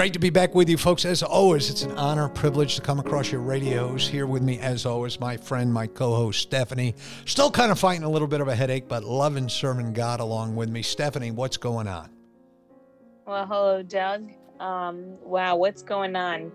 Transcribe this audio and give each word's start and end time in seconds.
Great 0.00 0.14
to 0.14 0.18
be 0.18 0.30
back 0.30 0.54
with 0.54 0.66
you, 0.70 0.78
folks. 0.78 1.04
As 1.04 1.22
always, 1.22 1.68
it's 1.68 1.82
an 1.82 1.92
honor, 1.98 2.26
privilege 2.26 2.76
to 2.76 2.80
come 2.80 2.98
across 2.98 3.30
your 3.30 3.42
radios. 3.42 4.08
Here 4.08 4.26
with 4.26 4.42
me, 4.42 4.58
as 4.58 4.86
always, 4.86 5.20
my 5.20 5.36
friend, 5.36 5.70
my 5.70 5.86
co 5.86 6.14
host, 6.14 6.40
Stephanie. 6.40 6.94
Still 7.26 7.50
kind 7.50 7.70
of 7.70 7.78
fighting 7.78 8.04
a 8.04 8.08
little 8.08 8.26
bit 8.26 8.40
of 8.40 8.48
a 8.48 8.54
headache, 8.54 8.88
but 8.88 9.04
loving 9.04 9.46
serving 9.46 9.92
God 9.92 10.20
along 10.20 10.56
with 10.56 10.70
me. 10.70 10.80
Stephanie, 10.80 11.32
what's 11.32 11.58
going 11.58 11.86
on? 11.86 12.08
Well, 13.26 13.44
hello, 13.44 13.82
Doug. 13.82 14.30
Um, 14.58 15.18
wow, 15.22 15.56
what's 15.56 15.82
going 15.82 16.16
on? 16.16 16.50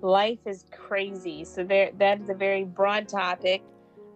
Life 0.00 0.46
is 0.46 0.64
crazy. 0.70 1.42
So 1.42 1.64
there, 1.64 1.90
that 1.98 2.20
is 2.20 2.28
a 2.28 2.34
very 2.34 2.62
broad 2.62 3.08
topic. 3.08 3.64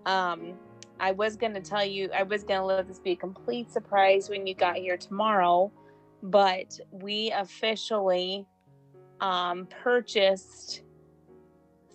Um, 0.06 0.54
I 1.00 1.10
was 1.10 1.34
going 1.34 1.54
to 1.54 1.60
tell 1.60 1.84
you, 1.84 2.08
I 2.16 2.22
was 2.22 2.44
going 2.44 2.60
to 2.60 2.66
let 2.66 2.86
this 2.86 3.00
be 3.00 3.10
a 3.10 3.16
complete 3.16 3.72
surprise 3.72 4.30
when 4.30 4.46
you 4.46 4.54
got 4.54 4.76
here 4.76 4.96
tomorrow, 4.96 5.72
but 6.22 6.78
we 6.92 7.32
officially 7.32 8.46
um, 9.20 9.66
purchased 9.82 10.82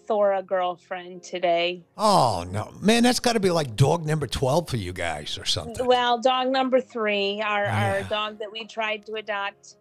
Thor 0.08 0.34
a 0.34 0.44
girlfriend 0.44 1.23
today. 1.23 1.84
Oh 1.98 2.45
no, 2.50 2.73
man, 2.82 3.04
that's 3.04 3.20
got 3.20 3.34
to 3.34 3.40
be 3.40 3.50
like 3.50 3.76
dog 3.76 4.06
number 4.06 4.28
twelve 4.28 4.70
for 4.70 4.78
you 4.78 4.94
guys 4.94 5.38
or 5.38 5.45
something. 5.45 5.86
Well, 5.86 6.20
dog 6.20 6.50
number 6.50 6.80
three, 6.82 7.42
our 7.42 7.64
yeah. 7.64 7.94
our 7.94 8.04
dog 8.04 8.40
that 8.40 8.52
we 8.52 8.66
tried 8.66 9.06
to 9.08 9.14
adopt, 9.14 9.78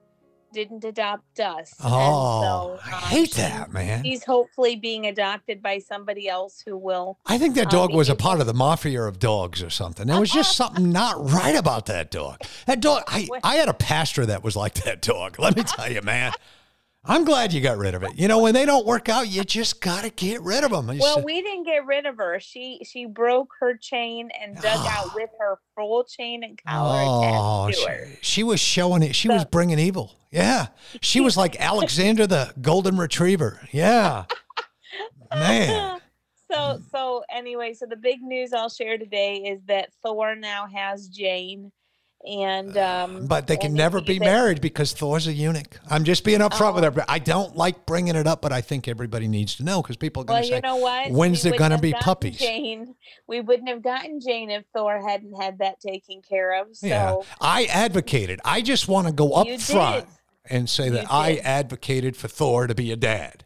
didn't 0.52 0.84
adopt 0.84 1.40
us. 1.40 1.74
Oh, 1.82 2.78
so, 2.78 2.86
um, 2.86 2.94
I 2.94 3.00
hate 3.08 3.34
that, 3.34 3.72
man. 3.72 4.02
He's 4.02 4.24
hopefully 4.24 4.76
being 4.76 5.06
adopted 5.06 5.62
by 5.62 5.78
somebody 5.78 6.28
else 6.28 6.62
who 6.64 6.78
will. 6.78 7.18
I 7.26 7.36
think 7.38 7.54
that 7.56 7.70
dog 7.70 7.90
um, 7.90 7.96
was 7.96 8.08
a 8.08 8.14
part 8.14 8.40
of 8.40 8.46
the 8.46 8.54
mafia 8.54 9.02
of 9.02 9.18
dogs 9.18 9.62
or 9.62 9.70
something. 9.70 10.06
There 10.06 10.20
was 10.20 10.30
just 10.30 10.56
something 10.56 10.90
not 10.90 11.30
right 11.30 11.56
about 11.56 11.86
that 11.86 12.10
dog. 12.10 12.38
That 12.66 12.80
dog, 12.80 13.02
I 13.08 13.28
I 13.42 13.56
had 13.56 13.68
a 13.68 13.74
pastor 13.74 14.24
that 14.26 14.42
was 14.42 14.56
like 14.56 14.74
that 14.84 15.02
dog. 15.02 15.38
Let 15.38 15.56
me 15.56 15.64
tell 15.64 15.90
you, 15.90 16.00
man. 16.00 16.32
I'm 17.06 17.24
glad 17.24 17.52
you 17.52 17.60
got 17.60 17.76
rid 17.76 17.94
of 17.94 18.02
it. 18.02 18.18
You 18.18 18.28
know, 18.28 18.38
when 18.38 18.54
they 18.54 18.64
don't 18.64 18.86
work 18.86 19.10
out, 19.10 19.28
you 19.28 19.44
just 19.44 19.82
got 19.82 20.04
to 20.04 20.10
get 20.10 20.40
rid 20.40 20.64
of 20.64 20.70
them. 20.70 20.86
Well, 20.98 21.22
we 21.22 21.42
didn't 21.42 21.64
get 21.64 21.84
rid 21.84 22.06
of 22.06 22.16
her. 22.16 22.40
She 22.40 22.80
she 22.84 23.04
broke 23.04 23.52
her 23.60 23.76
chain 23.76 24.30
and 24.40 24.54
dug 24.56 24.78
oh. 24.78 24.88
out 24.90 25.14
with 25.14 25.28
her 25.38 25.58
full 25.74 26.04
chain 26.04 26.42
and 26.44 26.58
collar 26.66 27.02
oh, 27.04 27.70
she, 27.70 28.16
she, 28.22 28.42
was 28.42 28.58
showing 28.58 29.02
it. 29.02 29.14
She 29.14 29.28
so, 29.28 29.34
was 29.34 29.44
bringing 29.44 29.78
evil. 29.78 30.16
Yeah, 30.30 30.68
she 31.02 31.20
was 31.20 31.36
like 31.36 31.60
Alexander 31.60 32.26
the 32.26 32.54
Golden 32.60 32.96
Retriever. 32.96 33.60
Yeah, 33.70 34.24
man. 35.30 36.00
So 36.52 36.78
so 36.92 37.24
anyway, 37.32 37.72
so 37.72 37.84
the 37.84 37.96
big 37.96 38.22
news 38.22 38.52
I'll 38.52 38.68
share 38.68 38.96
today 38.96 39.38
is 39.38 39.60
that 39.66 39.92
Thor 40.04 40.36
now 40.36 40.68
has 40.72 41.08
Jane 41.08 41.72
and 42.26 42.76
um, 42.78 43.26
but 43.26 43.46
they 43.46 43.56
can 43.56 43.74
never 43.74 44.00
be 44.00 44.18
married 44.18 44.60
because 44.60 44.92
Thor's 44.92 45.26
a 45.26 45.32
eunuch. 45.32 45.78
I'm 45.90 46.04
just 46.04 46.24
being 46.24 46.40
upfront 46.40 46.72
oh. 46.72 46.74
with 46.74 46.84
everybody. 46.84 47.08
I 47.08 47.18
don't 47.18 47.54
like 47.56 47.84
bringing 47.84 48.16
it 48.16 48.26
up, 48.26 48.40
but 48.40 48.52
I 48.52 48.60
think 48.60 48.88
everybody 48.88 49.28
needs 49.28 49.56
to 49.56 49.62
know 49.62 49.82
because 49.82 49.96
people 49.96 50.22
are 50.22 50.24
going 50.24 50.42
to 50.42 50.50
well, 50.50 50.50
say, 50.50 50.56
you 50.56 50.62
know 50.62 50.76
what? 50.76 51.10
"When's 51.10 51.44
we 51.44 51.50
there 51.50 51.58
going 51.58 51.72
to 51.72 51.78
be 51.78 51.92
puppies?" 51.92 52.38
Jane, 52.38 52.94
we 53.26 53.40
wouldn't 53.40 53.68
have 53.68 53.82
gotten 53.82 54.20
Jane 54.20 54.50
if 54.50 54.64
Thor 54.72 55.06
hadn't 55.06 55.34
had 55.34 55.58
that 55.58 55.80
taken 55.80 56.22
care 56.22 56.62
of. 56.62 56.74
So 56.74 56.86
yeah, 56.86 57.16
I 57.40 57.64
advocated. 57.64 58.40
I 58.44 58.62
just 58.62 58.88
want 58.88 59.06
to 59.06 59.12
go 59.12 59.32
up 59.32 59.48
front 59.60 60.06
and 60.48 60.68
say 60.68 60.88
that 60.90 61.06
I 61.10 61.36
advocated 61.36 62.16
for 62.16 62.28
Thor 62.28 62.66
to 62.66 62.74
be 62.74 62.90
a 62.90 62.96
dad. 62.96 63.44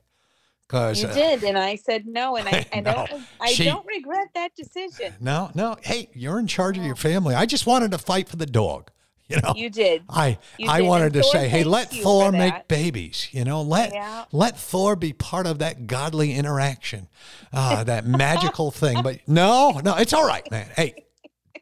Cause, 0.69 1.03
you 1.03 1.09
uh, 1.09 1.15
did, 1.15 1.45
and 1.45 1.56
I 1.56 1.77
said 1.77 2.06
no, 2.06 2.37
and 2.37 2.47
I, 2.47 2.67
I 2.73 2.81
don't, 2.81 3.11
I 3.41 3.53
she, 3.53 3.65
don't 3.65 3.87
regret 3.87 4.29
that 4.34 4.55
decision. 4.55 5.15
No, 5.19 5.51
no. 5.55 5.77
Hey, 5.83 6.11
you're 6.12 6.39
in 6.39 6.47
charge 6.47 6.77
of 6.77 6.84
your 6.84 6.97
family. 6.97 7.34
I 7.34 7.47
just 7.47 7.67
wanted 7.67 7.91
to 7.93 7.99
fight 7.99 8.29
for 8.29 8.37
the 8.37 8.47
dog. 8.47 8.91
You 9.28 9.41
know, 9.43 9.53
you 9.55 9.69
did. 9.69 10.05
I 10.09 10.39
you 10.59 10.71
I 10.71 10.81
did. 10.81 10.87
wanted 10.87 11.12
to 11.12 11.23
say, 11.23 11.49
hey, 11.49 11.62
let 11.62 11.91
Thor 11.91 12.33
make 12.33 12.67
babies. 12.67 13.28
You 13.31 13.45
know, 13.45 13.61
let 13.61 13.93
yeah. 13.93 14.25
let 14.33 14.59
Thor 14.59 14.97
be 14.97 15.12
part 15.12 15.47
of 15.47 15.59
that 15.59 15.87
godly 15.87 16.33
interaction, 16.33 17.09
uh, 17.53 17.84
that 17.84 18.07
magical 18.07 18.71
thing. 18.71 19.03
But 19.03 19.21
no, 19.27 19.81
no, 19.84 19.97
it's 19.97 20.15
all 20.15 20.27
right, 20.27 20.51
man. 20.51 20.69
Hey, 20.75 21.05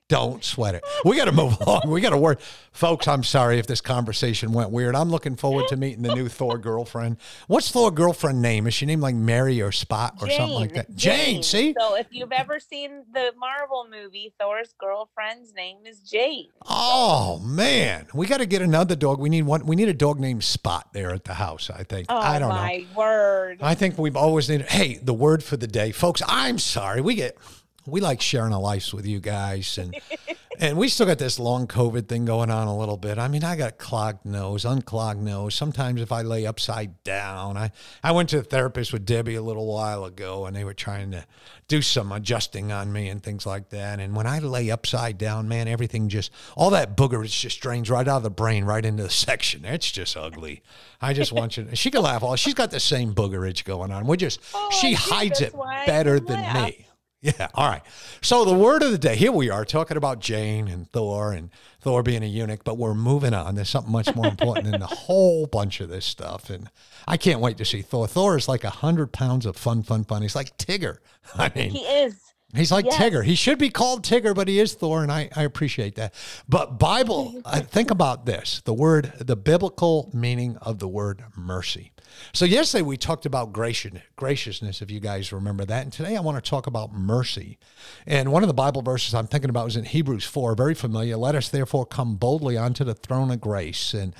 don't 0.08 0.44
sweat 0.44 0.74
it. 0.74 0.84
We 1.04 1.16
got 1.16 1.24
to 1.24 1.32
move 1.32 1.60
along. 1.66 1.82
We 1.88 2.00
got 2.00 2.10
to 2.10 2.16
work. 2.16 2.40
Folks, 2.72 3.08
I'm 3.08 3.24
sorry 3.24 3.58
if 3.58 3.66
this 3.66 3.80
conversation 3.80 4.52
went 4.52 4.70
weird. 4.70 4.94
I'm 4.94 5.10
looking 5.10 5.34
forward 5.34 5.66
to 5.68 5.76
meeting 5.76 6.02
the 6.02 6.14
new 6.14 6.28
Thor 6.28 6.58
girlfriend. 6.58 7.16
What's 7.48 7.70
Thor 7.70 7.90
girlfriend 7.90 8.42
name? 8.42 8.66
Is 8.66 8.74
she 8.74 8.86
named 8.86 9.02
like 9.02 9.14
Mary 9.14 9.60
or 9.62 9.72
Spot 9.72 10.14
or 10.20 10.28
Jane, 10.28 10.36
something 10.36 10.54
like 10.60 10.74
that? 10.74 10.94
Jane, 10.94 11.34
Jane, 11.36 11.42
see? 11.42 11.74
So 11.78 11.96
if 11.96 12.06
you've 12.10 12.32
ever 12.32 12.60
seen 12.60 13.04
the 13.12 13.32
Marvel 13.38 13.86
movie, 13.90 14.32
Thor's 14.38 14.74
girlfriend's 14.78 15.54
name 15.54 15.78
is 15.86 16.00
Jane. 16.00 16.48
Oh 16.66 17.40
man. 17.42 18.06
We 18.14 18.26
got 18.26 18.38
to 18.38 18.46
get 18.46 18.62
another 18.62 18.94
dog. 18.94 19.18
We 19.18 19.28
need 19.30 19.42
one 19.42 19.66
we 19.66 19.74
need 19.74 19.88
a 19.88 19.94
dog 19.94 20.20
named 20.20 20.44
Spot 20.44 20.86
there 20.92 21.12
at 21.12 21.24
the 21.24 21.34
house, 21.34 21.70
I 21.70 21.82
think. 21.82 22.06
Oh, 22.10 22.16
I 22.18 22.38
don't 22.38 22.50
my 22.50 22.76
know. 22.78 22.98
word. 23.00 23.58
I 23.62 23.74
think 23.74 23.96
we've 23.98 24.16
always 24.16 24.48
needed 24.50 24.66
Hey, 24.66 24.96
the 25.02 25.14
word 25.14 25.42
for 25.42 25.56
the 25.56 25.66
day. 25.66 25.90
Folks, 25.92 26.22
I'm 26.28 26.58
sorry. 26.58 27.00
We 27.00 27.14
get 27.14 27.38
we 27.86 28.00
like 28.00 28.20
sharing 28.20 28.52
our 28.52 28.60
lives 28.60 28.92
with 28.92 29.06
you 29.06 29.20
guys 29.20 29.78
and 29.78 29.96
and 30.58 30.78
we 30.78 30.88
still 30.88 31.06
got 31.06 31.18
this 31.18 31.38
long 31.38 31.66
covid 31.66 32.08
thing 32.08 32.24
going 32.24 32.50
on 32.50 32.66
a 32.66 32.76
little 32.76 32.96
bit. 32.96 33.18
I 33.18 33.28
mean 33.28 33.44
i 33.44 33.56
got 33.56 33.78
clogged 33.78 34.24
nose 34.24 34.64
unclogged 34.64 35.20
nose. 35.20 35.54
Sometimes 35.54 36.00
if 36.00 36.12
i 36.12 36.22
lay 36.22 36.46
upside 36.46 37.02
down 37.04 37.56
i 37.56 37.70
i 38.02 38.12
went 38.12 38.28
to 38.30 38.38
a 38.38 38.42
therapist 38.42 38.92
with 38.92 39.04
debbie 39.04 39.34
a 39.34 39.42
little 39.42 39.66
while 39.66 40.04
ago 40.04 40.46
and 40.46 40.56
they 40.56 40.64
were 40.64 40.74
trying 40.74 41.10
to 41.12 41.24
do 41.68 41.82
some 41.82 42.12
adjusting 42.12 42.70
on 42.70 42.92
me 42.92 43.08
and 43.08 43.22
things 43.22 43.44
like 43.44 43.70
that. 43.70 44.00
And 44.00 44.14
when 44.16 44.26
i 44.26 44.38
lay 44.38 44.70
upside 44.70 45.18
down 45.18 45.48
man 45.48 45.68
everything 45.68 46.08
just 46.08 46.30
all 46.56 46.70
that 46.70 46.96
booger 46.96 47.24
it 47.24 47.28
just 47.28 47.60
drains 47.60 47.90
right 47.90 48.06
out 48.06 48.18
of 48.18 48.22
the 48.22 48.30
brain 48.30 48.64
right 48.64 48.84
into 48.84 49.02
the 49.02 49.10
section. 49.26 49.64
It's 49.64 49.90
just 49.90 50.16
ugly. 50.16 50.62
I 51.00 51.12
just 51.12 51.32
want 51.32 51.56
you 51.56 51.64
to, 51.64 51.76
she 51.76 51.90
can 51.90 52.02
laugh 52.02 52.22
all 52.22 52.36
she's 52.36 52.54
got 52.54 52.70
the 52.70 52.80
same 52.80 53.14
boogerage 53.14 53.64
going 53.64 53.92
on. 53.92 54.06
We 54.06 54.16
just 54.16 54.40
oh, 54.54 54.70
she 54.80 54.94
hides 54.94 55.40
it 55.40 55.54
better 55.86 56.18
than 56.18 56.40
laugh. 56.40 56.66
me 56.68 56.86
yeah. 57.22 57.48
All 57.54 57.68
right. 57.68 57.82
So 58.20 58.44
the 58.44 58.54
word 58.54 58.82
of 58.82 58.92
the 58.92 58.98
day. 58.98 59.16
Here 59.16 59.32
we 59.32 59.48
are 59.48 59.64
talking 59.64 59.96
about 59.96 60.20
Jane 60.20 60.68
and 60.68 60.90
Thor 60.90 61.32
and 61.32 61.50
Thor 61.80 62.02
being 62.02 62.22
a 62.22 62.26
eunuch, 62.26 62.62
but 62.62 62.76
we're 62.76 62.94
moving 62.94 63.32
on. 63.32 63.54
There's 63.54 63.70
something 63.70 63.92
much 63.92 64.14
more 64.14 64.26
important 64.26 64.70
than 64.70 64.80
the 64.80 64.86
whole 64.86 65.46
bunch 65.46 65.80
of 65.80 65.88
this 65.88 66.04
stuff. 66.04 66.50
And 66.50 66.70
I 67.08 67.16
can't 67.16 67.40
wait 67.40 67.56
to 67.58 67.64
see 67.64 67.82
Thor. 67.82 68.06
Thor 68.06 68.36
is 68.36 68.48
like 68.48 68.64
a 68.64 68.70
hundred 68.70 69.12
pounds 69.12 69.46
of 69.46 69.56
fun, 69.56 69.82
fun, 69.82 70.04
fun. 70.04 70.22
He's 70.22 70.36
like 70.36 70.56
Tigger. 70.58 70.98
I 71.34 71.50
mean, 71.54 71.70
he 71.70 71.80
is. 71.80 72.20
He's 72.54 72.70
like 72.70 72.84
yes. 72.84 72.96
Tigger. 72.96 73.24
He 73.24 73.34
should 73.34 73.58
be 73.58 73.70
called 73.70 74.04
Tigger, 74.04 74.34
but 74.34 74.46
he 74.46 74.60
is 74.60 74.74
Thor, 74.74 75.02
and 75.02 75.10
I, 75.10 75.28
I 75.34 75.42
appreciate 75.42 75.96
that. 75.96 76.14
But 76.48 76.78
Bible, 76.78 77.42
uh, 77.44 77.60
think 77.60 77.90
about 77.90 78.24
this: 78.24 78.62
the 78.64 78.74
word, 78.74 79.12
the 79.18 79.36
biblical 79.36 80.10
meaning 80.14 80.56
of 80.58 80.78
the 80.78 80.88
word 80.88 81.24
mercy. 81.36 81.92
So 82.32 82.44
yesterday 82.44 82.82
we 82.82 82.96
talked 82.96 83.26
about 83.26 83.52
graciousness, 83.52 84.82
if 84.82 84.90
you 84.90 85.00
guys 85.00 85.32
remember 85.32 85.64
that. 85.64 85.82
And 85.82 85.92
today 85.92 86.16
I 86.16 86.20
want 86.20 86.42
to 86.42 86.50
talk 86.50 86.66
about 86.66 86.92
mercy. 86.92 87.58
And 88.06 88.32
one 88.32 88.42
of 88.42 88.48
the 88.48 88.54
Bible 88.54 88.82
verses 88.82 89.14
I'm 89.14 89.26
thinking 89.26 89.50
about 89.50 89.68
is 89.68 89.76
in 89.76 89.84
Hebrews 89.84 90.24
4, 90.24 90.54
very 90.54 90.74
familiar. 90.74 91.16
Let 91.16 91.34
us 91.34 91.48
therefore 91.48 91.86
come 91.86 92.16
boldly 92.16 92.56
unto 92.58 92.84
the 92.84 92.94
throne 92.94 93.30
of 93.30 93.40
grace 93.40 93.94
and 93.94 94.14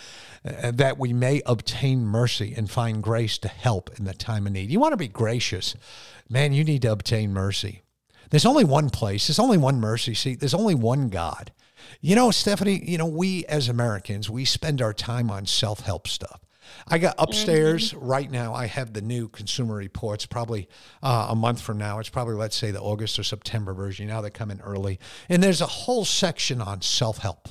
uh, 0.44 0.70
that 0.72 0.99
we 0.99 1.12
may 1.12 1.43
obtain 1.46 2.05
mercy 2.05 2.55
and 2.56 2.70
find 2.70 3.02
grace 3.02 3.38
to 3.38 3.49
help 3.49 3.90
in 3.99 4.05
the 4.05 4.14
time 4.14 4.46
of 4.46 4.52
need. 4.52 4.70
You 4.70 4.81
want 4.81 4.93
to 4.93 4.96
be 4.96 5.08
gracious, 5.08 5.75
man, 6.28 6.52
you 6.52 6.64
need 6.64 6.82
to 6.82 6.93
obtain 6.93 7.32
mercy. 7.32 7.82
There's 8.31 8.46
only 8.46 8.64
one 8.64 8.90
place, 8.90 9.26
there's 9.26 9.38
only 9.38 9.58
one 9.58 9.81
mercy 9.81 10.14
seat, 10.14 10.40
there's 10.40 10.55
only 10.55 10.75
one 10.75 11.08
God. 11.08 11.52
You 12.00 12.16
know, 12.16 12.31
Stephanie, 12.31 12.82
you 12.84 12.99
know, 12.99 13.06
we 13.06 13.44
as 13.46 13.69
Americans, 13.69 14.28
we 14.28 14.44
spend 14.44 14.82
our 14.82 14.93
time 14.93 15.31
on 15.31 15.46
self 15.46 15.81
help 15.81 16.08
stuff. 16.08 16.40
I 16.88 16.98
got 16.98 17.14
upstairs 17.18 17.92
mm-hmm. 17.92 18.06
right 18.06 18.30
now. 18.30 18.54
I 18.54 18.66
have 18.66 18.92
the 18.92 19.00
new 19.00 19.28
Consumer 19.28 19.74
Reports. 19.76 20.26
Probably 20.26 20.68
uh, 21.02 21.28
a 21.30 21.34
month 21.34 21.60
from 21.60 21.78
now, 21.78 21.98
it's 21.98 22.08
probably 22.08 22.34
let's 22.34 22.56
say 22.56 22.70
the 22.70 22.80
August 22.80 23.18
or 23.18 23.22
September 23.22 23.74
version. 23.74 24.06
Now 24.06 24.20
they 24.20 24.30
come 24.30 24.50
in 24.50 24.60
early, 24.60 24.98
and 25.28 25.42
there's 25.42 25.60
a 25.60 25.66
whole 25.66 26.04
section 26.04 26.60
on 26.60 26.82
self 26.82 27.18
help 27.18 27.48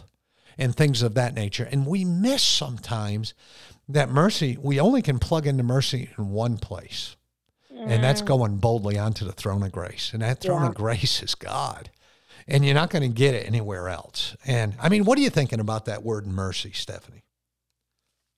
and 0.57 0.75
things 0.75 1.01
of 1.01 1.15
that 1.15 1.33
nature. 1.33 1.67
And 1.69 1.85
we 1.85 2.05
miss 2.05 2.41
sometimes 2.41 3.33
that 3.89 4.09
mercy. 4.09 4.57
We 4.61 4.79
only 4.79 5.01
can 5.01 5.19
plug 5.19 5.45
into 5.47 5.63
mercy 5.63 6.09
in 6.17 6.29
one 6.29 6.57
place. 6.57 7.15
And 7.77 8.01
that's 8.03 8.21
Mm. 8.21 8.25
going 8.25 8.57
boldly 8.57 8.97
onto 8.97 9.25
the 9.25 9.33
throne 9.33 9.61
of 9.61 9.71
grace. 9.71 10.11
And 10.13 10.21
that 10.21 10.39
throne 10.39 10.61
Yeah. 10.63 10.69
of 10.69 10.75
grace 10.75 11.21
is 11.21 11.35
God. 11.35 11.91
And 12.47 12.63
you're 12.63 12.73
not 12.73 12.89
going 12.89 13.01
to 13.01 13.13
get 13.13 13.35
it 13.35 13.45
anywhere 13.45 13.89
else. 13.89 14.35
And 14.45 14.75
I 14.79 14.87
mean, 14.87 15.03
what 15.03 15.17
are 15.17 15.21
you 15.21 15.29
thinking 15.29 15.59
about 15.59 15.85
that 15.85 16.03
word 16.03 16.25
mercy, 16.25 16.71
Stephanie? 16.73 17.24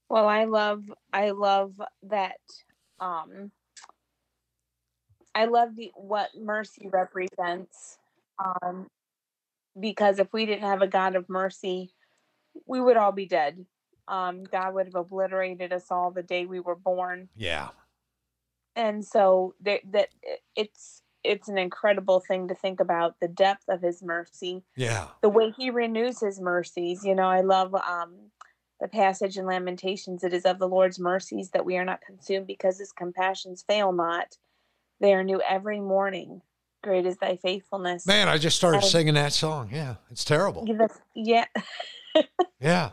Well, 0.09 0.27
I 0.27 0.45
love 0.45 0.83
I 1.12 1.31
love 1.31 1.80
that 2.04 2.38
um 3.00 3.51
I 5.36 5.45
love 5.45 5.75
the 5.75 5.92
what 5.95 6.30
mercy 6.39 6.89
represents. 6.92 7.98
Um 8.44 8.88
because 9.80 10.19
if 10.19 10.27
we 10.33 10.45
didn't 10.45 10.68
have 10.68 10.81
a 10.81 10.88
God 10.88 11.15
of 11.15 11.30
mercy, 11.30 11.92
we 12.65 12.81
would 12.81 12.98
all 12.98 13.12
be 13.12 13.25
dead. 13.25 13.65
Um 14.07 14.44
God 14.44 14.74
would 14.74 14.88
have 14.88 14.95
obliterated 14.95 15.74
us 15.74 15.86
all 15.92 16.12
the 16.12 16.24
day 16.24 16.45
we 16.45 16.59
were 16.59 16.75
born. 16.75 17.30
Yeah. 17.36 17.69
And 18.75 19.04
so 19.04 19.56
that 19.62 19.81
that 19.92 20.09
it's 20.56 21.01
it's 21.24 21.50
an 21.50 21.57
incredible 21.57 22.21
thing 22.21 22.48
to 22.48 22.56
think 22.56 22.80
about 22.80 23.15
the 23.19 23.27
depth 23.27 23.65
of 23.68 23.81
his 23.81 24.01
mercy 24.01 24.63
Yeah. 24.77 25.07
the 25.21 25.30
way 25.30 25.51
he 25.57 25.69
renews 25.69 26.21
his 26.21 26.39
mercies. 26.39 27.04
You 27.04 27.15
know, 27.15 27.27
I 27.27 27.42
love 27.42 27.74
um, 27.75 28.31
the 28.79 28.88
passage 28.88 29.38
in 29.38 29.45
Lamentations 29.45 30.24
it 30.24 30.33
is 30.33 30.45
of 30.45 30.59
the 30.59 30.68
Lord's 30.68 31.00
mercies 31.00 31.50
that 31.51 31.65
we 31.65 31.77
are 31.77 31.85
not 31.85 32.01
consumed 32.01 32.47
because 32.47 32.77
his 32.79 32.91
compassions 32.91 33.63
fail 33.68 33.91
not. 33.91 34.38
They 35.00 35.13
are 35.13 35.24
new 35.24 35.41
every 35.41 35.79
morning. 35.79 36.41
Great 36.83 37.06
is 37.06 37.18
thy 37.18 37.38
faithfulness. 37.38 38.06
Man, 38.06 38.27
I 38.27 38.38
just 38.38 38.56
started 38.56 38.77
Um, 38.77 38.83
singing 38.83 39.13
that 39.15 39.33
song. 39.33 39.69
Yeah. 39.71 39.95
It's 40.12 40.24
terrible. 40.24 40.65
The- 40.65 40.89
yeah. 41.15 41.45
Yeah. 42.59 42.91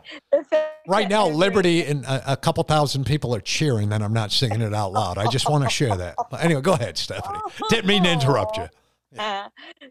Right 0.87 1.09
now, 1.09 1.27
Liberty 1.27 1.83
and 1.83 2.05
a, 2.05 2.33
a 2.33 2.37
couple 2.37 2.63
thousand 2.63 3.05
people 3.05 3.33
are 3.33 3.39
cheering 3.41 3.89
that 3.89 4.03
I'm 4.03 4.13
not 4.13 4.31
singing 4.31 4.61
it 4.61 4.71
out 4.73 4.93
loud. 4.93 5.17
I 5.17 5.25
just 5.31 5.49
want 5.49 5.63
to 5.63 5.69
share 5.71 5.95
that. 5.97 6.13
But 6.29 6.43
anyway, 6.43 6.61
go 6.61 6.73
ahead, 6.73 6.95
Stephanie. 6.95 7.39
Didn't 7.69 7.87
mean 7.87 8.03
to 8.03 8.11
interrupt 8.11 8.57
you. 8.57 8.67
Uh, 9.17 9.47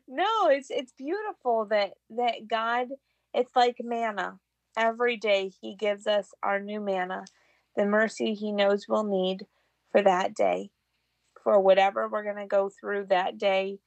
no, 0.07 0.49
it's 0.51 0.71
it's 0.71 0.93
beautiful 0.93 1.65
that 1.71 1.95
that 2.11 2.47
God. 2.47 2.89
It's 3.33 3.51
like 3.57 3.79
manna. 3.83 4.39
Every 4.77 5.17
day 5.17 5.51
He 5.61 5.75
gives 5.75 6.07
us 6.07 6.33
our 6.43 6.61
new 6.61 6.81
manna, 6.81 7.25
the 7.77 7.87
mercy 7.87 8.35
He 8.35 8.53
knows 8.53 8.87
we'll 8.89 9.05
need 9.05 9.47
for 9.93 10.03
that 10.03 10.35
day, 10.35 10.71
for 11.43 11.61
whatever 11.61 12.09
we're 12.09 12.25
gonna 12.25 12.47
go 12.47 12.69
through 12.69 13.07
that 13.07 13.39
day. 13.39 13.79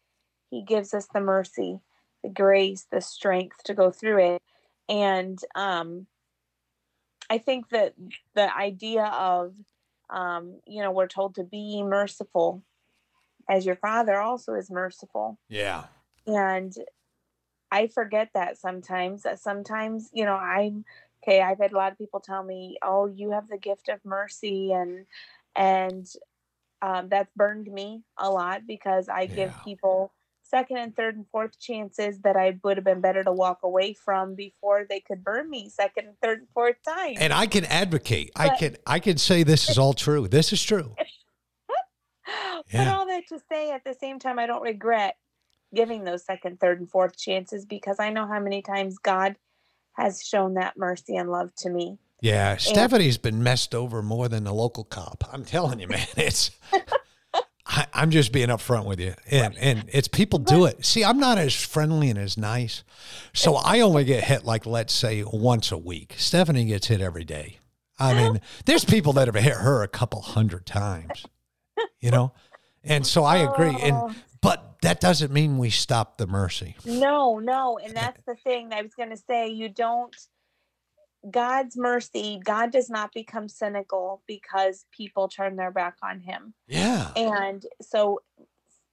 He 0.50 0.64
gives 0.64 0.94
us 0.94 1.08
the 1.14 1.20
mercy, 1.20 1.80
the 2.24 2.30
grace, 2.30 2.88
the 2.90 3.02
strength 3.02 3.64
to 3.66 3.74
go 3.74 3.92
through 3.92 4.36
it, 4.36 4.42
and 4.88 5.40
um, 5.56 6.08
I 7.30 7.38
think 7.38 7.70
that 7.70 7.94
the 8.36 8.56
idea 8.56 9.06
of, 9.06 9.54
um, 10.10 10.60
you 10.66 10.82
know, 10.82 10.92
we're 10.92 11.08
told 11.08 11.36
to 11.36 11.44
be 11.44 11.84
merciful 11.84 12.64
as 13.50 13.66
your 13.66 13.76
father 13.76 14.20
also 14.20 14.54
is 14.54 14.70
merciful. 14.70 15.38
Yeah. 15.50 15.86
And 16.26 16.74
I 17.72 17.88
forget 17.88 18.30
that 18.34 18.58
sometimes. 18.58 19.24
That 19.24 19.40
sometimes, 19.40 20.10
you 20.14 20.26
know, 20.26 20.36
I'm 20.36 20.86
okay. 21.24 21.42
I've 21.42 21.60
had 21.60 21.74
a 21.74 21.78
lot 21.78 21.92
of 21.92 21.98
people 21.98 22.20
tell 22.20 22.44
me, 22.44 22.78
"Oh, 22.82 23.08
you 23.08 23.32
have 23.32 23.48
the 23.48 23.58
gift 23.58 23.90
of 23.90 24.04
mercy," 24.06 24.72
and 24.72 25.06
and 25.56 26.08
um, 26.82 27.10
that's 27.10 27.32
burned 27.36 27.68
me 27.72 28.04
a 28.18 28.30
lot 28.30 28.68
because 28.68 29.10
I 29.10 29.26
give 29.26 29.52
people 29.64 30.14
second 30.44 30.78
and 30.78 30.96
third 30.96 31.18
and 31.18 31.28
fourth 31.30 31.60
chances 31.60 32.20
that 32.22 32.38
I 32.38 32.58
would 32.64 32.78
have 32.78 32.84
been 32.86 33.02
better 33.02 33.24
to 33.24 33.32
walk 33.32 33.60
away 33.64 33.94
from 33.94 34.36
before 34.36 34.86
they 34.88 35.00
could 35.00 35.24
burn 35.24 35.50
me 35.50 35.70
second 35.70 36.08
and 36.08 36.20
third 36.22 36.40
and 36.40 36.48
fourth 36.54 36.78
time. 36.88 37.16
And 37.18 37.34
I 37.34 37.48
can 37.48 37.66
advocate. 37.66 38.32
I 38.36 38.50
can 38.50 38.78
I 38.86 39.00
can 39.00 39.18
say 39.18 39.44
this 39.44 39.70
is 39.70 39.78
all 39.78 39.94
true. 39.94 40.28
This 40.28 40.54
is 40.54 40.64
true. 40.64 40.96
but 42.28 42.66
Yeah. 42.72 42.94
all 42.94 43.08
that 43.08 43.28
to 43.30 43.40
say, 43.52 43.72
at 43.72 43.84
the 43.84 43.94
same 43.94 44.20
time, 44.20 44.40
I 44.40 44.46
don't 44.46 44.62
regret 44.62 45.16
giving 45.74 46.04
those 46.04 46.26
second, 46.26 46.60
third, 46.60 46.80
and 46.80 46.90
fourth 46.90 47.18
chances 47.18 47.66
because 47.66 48.00
I 48.00 48.10
know 48.10 48.28
how 48.28 48.40
many 48.40 48.62
times 48.62 48.98
God 48.98 49.36
has 49.94 50.24
shown 50.24 50.56
that 50.56 50.78
mercy 50.78 51.16
and 51.16 51.30
love 51.30 51.54
to 51.56 51.70
me. 51.70 51.98
Yeah, 52.22 52.58
Stephanie's 52.58 53.18
been 53.18 53.44
messed 53.44 53.76
over 53.76 54.02
more 54.02 54.28
than 54.28 54.44
the 54.44 54.54
local 54.54 54.84
cop. 54.84 55.24
I'm 55.32 55.46
telling 55.46 55.80
you, 55.80 55.88
man. 55.88 56.08
It's 56.16 56.52
I, 57.68 57.86
I'm 57.94 58.12
just 58.12 58.32
being 58.32 58.48
upfront 58.48 58.86
with 58.86 59.00
you, 59.00 59.14
and 59.30 59.56
and 59.58 59.86
it's 59.92 60.08
people 60.08 60.40
do 60.40 60.66
it. 60.66 60.84
See, 60.86 61.04
I'm 61.04 61.20
not 61.20 61.38
as 61.38 61.54
friendly 61.54 62.10
and 62.10 62.18
as 62.18 62.38
nice, 62.38 62.84
so 63.34 63.56
I 63.56 63.82
only 63.82 64.06
get 64.06 64.24
hit 64.24 64.46
like 64.46 64.66
let's 64.66 64.94
say 64.94 65.24
once 65.24 65.72
a 65.72 65.78
week. 65.78 66.16
Stephanie 66.18 66.66
gets 66.66 66.88
hit 66.88 67.02
every 67.02 67.26
day. 67.26 67.60
I 68.00 68.14
mean, 68.14 68.42
there's 68.66 68.86
people 68.86 69.14
that 69.14 69.28
have 69.28 69.36
hit 69.36 69.56
her 69.56 69.84
a 69.84 69.88
couple 69.88 70.22
hundred 70.22 70.66
times, 70.66 71.26
you 72.00 72.10
know, 72.10 72.34
and 72.84 73.06
so 73.06 73.24
I 73.24 73.38
agree. 73.38 73.76
Oh. 73.80 73.86
And 73.86 74.16
but 74.27 74.27
that 74.82 75.00
doesn't 75.00 75.32
mean 75.32 75.58
we 75.58 75.70
stop 75.70 76.18
the 76.18 76.28
mercy. 76.28 76.76
No, 76.86 77.40
no. 77.40 77.80
And 77.84 77.96
that's 77.96 78.22
the 78.26 78.36
thing 78.36 78.74
I 78.74 78.82
was 78.82 78.94
going 78.94 79.10
to 79.10 79.18
say. 79.18 79.48
You 79.48 79.70
don't, 79.70 80.16
God's 81.30 81.76
mercy, 81.78 82.40
God 82.44 82.72
does 82.72 82.90
not 82.90 83.12
become 83.14 83.50
cynical 83.50 84.22
because 84.28 84.86
people 84.92 85.28
turn 85.28 85.56
their 85.56 85.72
back 85.72 85.96
on 86.04 86.20
him. 86.20 86.54
Yeah, 86.68 87.10
And 87.16 87.66
so 87.82 88.22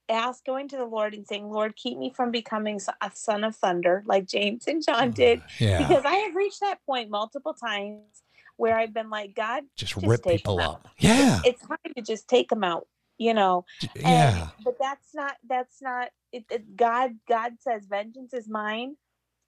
ask 0.08 0.44
going 0.44 0.68
to 0.68 0.76
the 0.76 0.84
Lord 0.84 1.14
and 1.14 1.26
saying, 1.26 1.50
Lord, 1.50 1.76
keep 1.76 1.98
me 1.98 2.12
from 2.14 2.30
becoming 2.30 2.80
a 3.00 3.10
son 3.14 3.44
of 3.44 3.56
thunder 3.56 4.02
like 4.06 4.26
James 4.26 4.66
and 4.66 4.84
John 4.84 5.12
mm, 5.12 5.14
did. 5.14 5.42
yeah. 5.58 5.78
Because 5.78 6.04
I 6.04 6.14
have 6.14 6.34
reached 6.34 6.60
that 6.60 6.78
point 6.86 7.10
multiple 7.10 7.54
times 7.54 8.22
where 8.56 8.76
I've 8.76 8.94
been 8.94 9.10
like, 9.10 9.34
God, 9.34 9.64
Just 9.76 9.94
just 9.94 10.06
rip 10.06 10.22
people 10.24 10.60
up. 10.60 10.88
Yeah, 10.98 11.40
it's 11.44 11.60
time 11.66 11.78
to 11.96 12.02
just 12.02 12.28
take 12.28 12.48
them 12.48 12.64
out, 12.64 12.86
you 13.18 13.34
know. 13.34 13.64
And- 13.94 14.04
yeah. 14.04 14.48
but 14.64 14.74
that's 14.80 15.14
not 15.14 15.36
that's 15.48 15.82
not 15.82 16.08
it, 16.32 16.44
it, 16.50 16.76
God 16.76 17.12
God 17.28 17.52
says 17.60 17.86
vengeance 17.86 18.32
is 18.34 18.48
mine. 18.48 18.96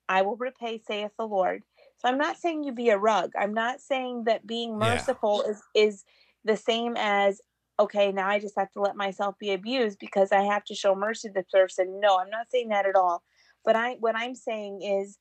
I 0.09 0.23
will 0.23 0.37
repay 0.37 0.81
saith 0.87 1.13
the 1.19 1.27
Lord. 1.27 1.63
So 1.99 2.09
I'm 2.09 2.19
not 2.19 2.37
saying 2.37 2.65
you 2.65 2.73
be 2.73 2.91
a 2.91 2.99
rug. 2.99 3.33
I'm 3.39 3.55
not 3.55 3.81
saying 3.81 4.25
that 4.25 4.47
being 4.47 4.73
Yeah. 4.73 4.91
merciful 4.91 5.43
is 5.43 5.63
is 5.75 6.05
the 6.45 6.57
same 6.57 6.95
as 6.97 7.41
okay, 7.79 8.11
now 8.11 8.27
I 8.29 8.39
just 8.39 8.55
have 8.57 8.71
to 8.73 8.81
let 8.81 8.97
myself 8.97 9.35
be 9.39 9.53
abused 9.53 9.99
because 9.99 10.33
I 10.33 10.43
have 10.43 10.65
to 10.65 10.75
show 10.75 10.95
mercy 10.95 11.29
to 11.29 11.35
the 11.35 11.43
person. 11.53 12.01
No, 12.01 12.19
I'm 12.19 12.31
not 12.31 12.51
saying 12.51 12.69
that 12.71 12.87
at 12.87 12.97
all. 12.97 13.23
But 13.65 13.77
I 13.77 13.95
what 14.01 14.17
I'm 14.17 14.35
saying 14.35 14.83
is 14.83 15.19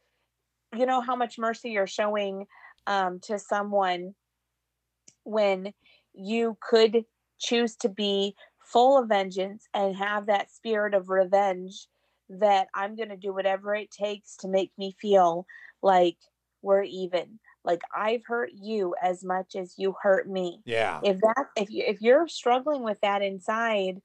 you 0.75 0.85
know 0.85 1.01
how 1.01 1.15
much 1.15 1.37
mercy 1.37 1.71
you're 1.71 1.87
showing 1.87 2.45
um, 2.87 3.19
to 3.21 3.39
someone 3.39 4.13
when 5.23 5.73
you 6.13 6.57
could 6.61 7.05
choose 7.45 7.75
to 7.77 7.89
be 7.89 8.35
full 8.59 8.97
of 9.01 9.07
vengeance 9.09 9.67
and 9.73 9.95
have 9.95 10.25
that 10.25 10.51
spirit 10.51 10.93
of 10.93 11.09
revenge 11.09 11.87
that 12.29 12.67
I'm 12.73 12.95
going 12.95 13.09
to 13.09 13.17
do 13.17 13.33
whatever 13.33 13.75
it 13.75 13.91
takes 13.91 14.35
to 14.37 14.47
make 14.47 14.71
me 14.77 14.95
feel 14.99 15.45
like 15.83 16.17
we're 16.63 16.83
even 16.83 17.39
like 17.63 17.81
I've 17.95 18.25
hurt 18.25 18.49
you 18.53 18.95
as 19.01 19.23
much 19.23 19.55
as 19.55 19.75
you 19.77 19.95
hurt 20.01 20.27
me 20.27 20.61
Yeah. 20.65 20.99
if 21.03 21.19
that 21.19 21.45
if 21.55 21.69
you 21.69 21.83
if 21.85 22.01
you're 22.01 22.27
struggling 22.27 22.81
with 22.83 22.97
that 23.01 23.21
inside 23.21 24.01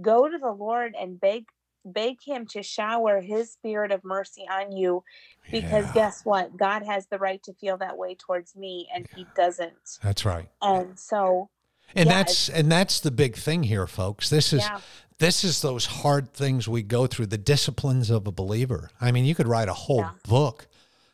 go 0.00 0.28
to 0.28 0.36
the 0.36 0.50
lord 0.52 0.94
and 0.98 1.18
beg 1.18 1.46
beg 1.86 2.18
him 2.22 2.46
to 2.48 2.62
shower 2.62 3.20
his 3.22 3.52
spirit 3.52 3.90
of 3.92 4.04
mercy 4.04 4.44
on 4.50 4.72
you 4.76 5.02
because 5.50 5.86
Yeah. 5.86 5.92
guess 5.94 6.20
what 6.24 6.54
god 6.56 6.82
has 6.84 7.06
the 7.06 7.18
right 7.18 7.42
to 7.44 7.54
feel 7.54 7.78
that 7.78 7.96
way 7.96 8.14
towards 8.14 8.54
me 8.54 8.88
and 8.94 9.06
he 9.14 9.26
doesn't 9.34 9.98
That's 10.02 10.26
right. 10.26 10.48
and 10.60 10.98
so 10.98 11.48
And 11.94 12.08
Yeah, 12.08 12.16
that's 12.16 12.48
and 12.48 12.70
that's 12.70 13.00
the 13.00 13.10
big 13.10 13.36
thing 13.36 13.64
here, 13.64 13.86
folks. 13.86 14.30
This 14.30 14.52
is 14.52 14.62
yeah 14.62 14.80
this 15.22 15.44
is 15.44 15.62
those 15.62 15.86
hard 15.86 16.32
things 16.34 16.66
we 16.66 16.82
go 16.82 17.06
through, 17.06 17.26
the 17.26 17.38
disciplines 17.38 18.10
of 18.10 18.26
a 18.26 18.32
believer. 18.32 18.90
I 19.00 19.12
mean, 19.12 19.24
you 19.24 19.36
could 19.36 19.46
write 19.46 19.68
a 19.68 19.72
whole 19.72 19.98
Yeah. 20.00 20.10
book 20.28 20.66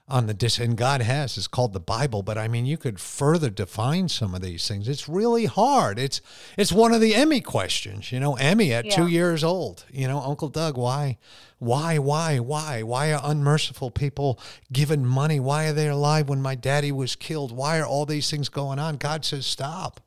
on 0.08 0.26
the 0.26 0.32
dis 0.32 0.58
and 0.58 0.78
God 0.78 1.02
has. 1.02 1.36
It's 1.36 1.46
called 1.46 1.74
the 1.74 1.80
Bible, 1.80 2.22
but 2.22 2.38
I 2.38 2.48
mean 2.48 2.64
you 2.64 2.78
could 2.78 2.98
further 2.98 3.50
define 3.50 4.08
some 4.08 4.34
of 4.34 4.40
these 4.40 4.66
things. 4.66 4.88
It's 4.88 5.10
really 5.10 5.44
hard. 5.44 5.98
It's 5.98 6.22
it's 6.56 6.72
one 6.72 6.94
of 6.94 7.02
the 7.02 7.14
Emmy 7.14 7.42
questions, 7.42 8.10
you 8.10 8.18
know, 8.18 8.34
Emmy 8.36 8.72
at 8.72 8.90
two 8.90 9.08
years 9.08 9.44
old. 9.44 9.84
You 9.92 10.08
know, 10.08 10.20
Uncle 10.20 10.48
Doug, 10.48 10.78
why, 10.78 11.18
why, 11.58 11.98
why, 11.98 12.38
why? 12.38 12.82
Why 12.82 13.12
are 13.12 13.20
unmerciful 13.22 13.90
people 13.90 14.40
given 14.72 15.04
money? 15.04 15.38
Why 15.38 15.66
are 15.66 15.74
they 15.74 15.88
alive 15.88 16.30
when 16.30 16.40
my 16.40 16.54
daddy 16.54 16.92
was 16.92 17.14
killed? 17.14 17.52
Why 17.52 17.78
are 17.78 17.86
all 17.86 18.06
these 18.06 18.30
things 18.30 18.48
going 18.48 18.78
on? 18.78 18.96
God 18.96 19.26
says, 19.26 19.44
stop. 19.44 20.00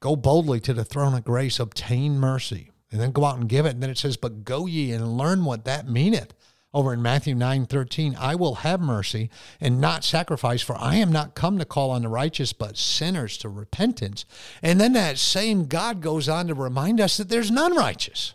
Go 0.00 0.16
boldly 0.16 0.60
to 0.60 0.74
the 0.74 0.84
throne 0.84 1.14
of 1.14 1.24
grace, 1.24 1.58
obtain 1.58 2.18
mercy, 2.18 2.70
and 2.90 3.00
then 3.00 3.12
go 3.12 3.24
out 3.24 3.38
and 3.38 3.48
give 3.48 3.66
it. 3.66 3.70
And 3.74 3.82
then 3.82 3.90
it 3.90 3.98
says, 3.98 4.16
But 4.16 4.44
go 4.44 4.66
ye 4.66 4.92
and 4.92 5.16
learn 5.16 5.44
what 5.44 5.64
that 5.64 5.88
meaneth. 5.88 6.34
Over 6.74 6.92
in 6.92 7.00
Matthew 7.00 7.34
9 7.34 7.64
13, 7.64 8.16
I 8.18 8.34
will 8.34 8.56
have 8.56 8.80
mercy 8.80 9.30
and 9.60 9.80
not 9.80 10.04
sacrifice, 10.04 10.60
for 10.60 10.76
I 10.78 10.96
am 10.96 11.10
not 11.10 11.34
come 11.34 11.58
to 11.58 11.64
call 11.64 11.90
on 11.90 12.02
the 12.02 12.08
righteous, 12.08 12.52
but 12.52 12.76
sinners 12.76 13.38
to 13.38 13.48
repentance. 13.48 14.26
And 14.62 14.78
then 14.78 14.92
that 14.92 15.16
same 15.16 15.68
God 15.68 16.02
goes 16.02 16.28
on 16.28 16.48
to 16.48 16.54
remind 16.54 17.00
us 17.00 17.16
that 17.16 17.30
there's 17.30 17.50
none 17.50 17.74
righteous. 17.74 18.34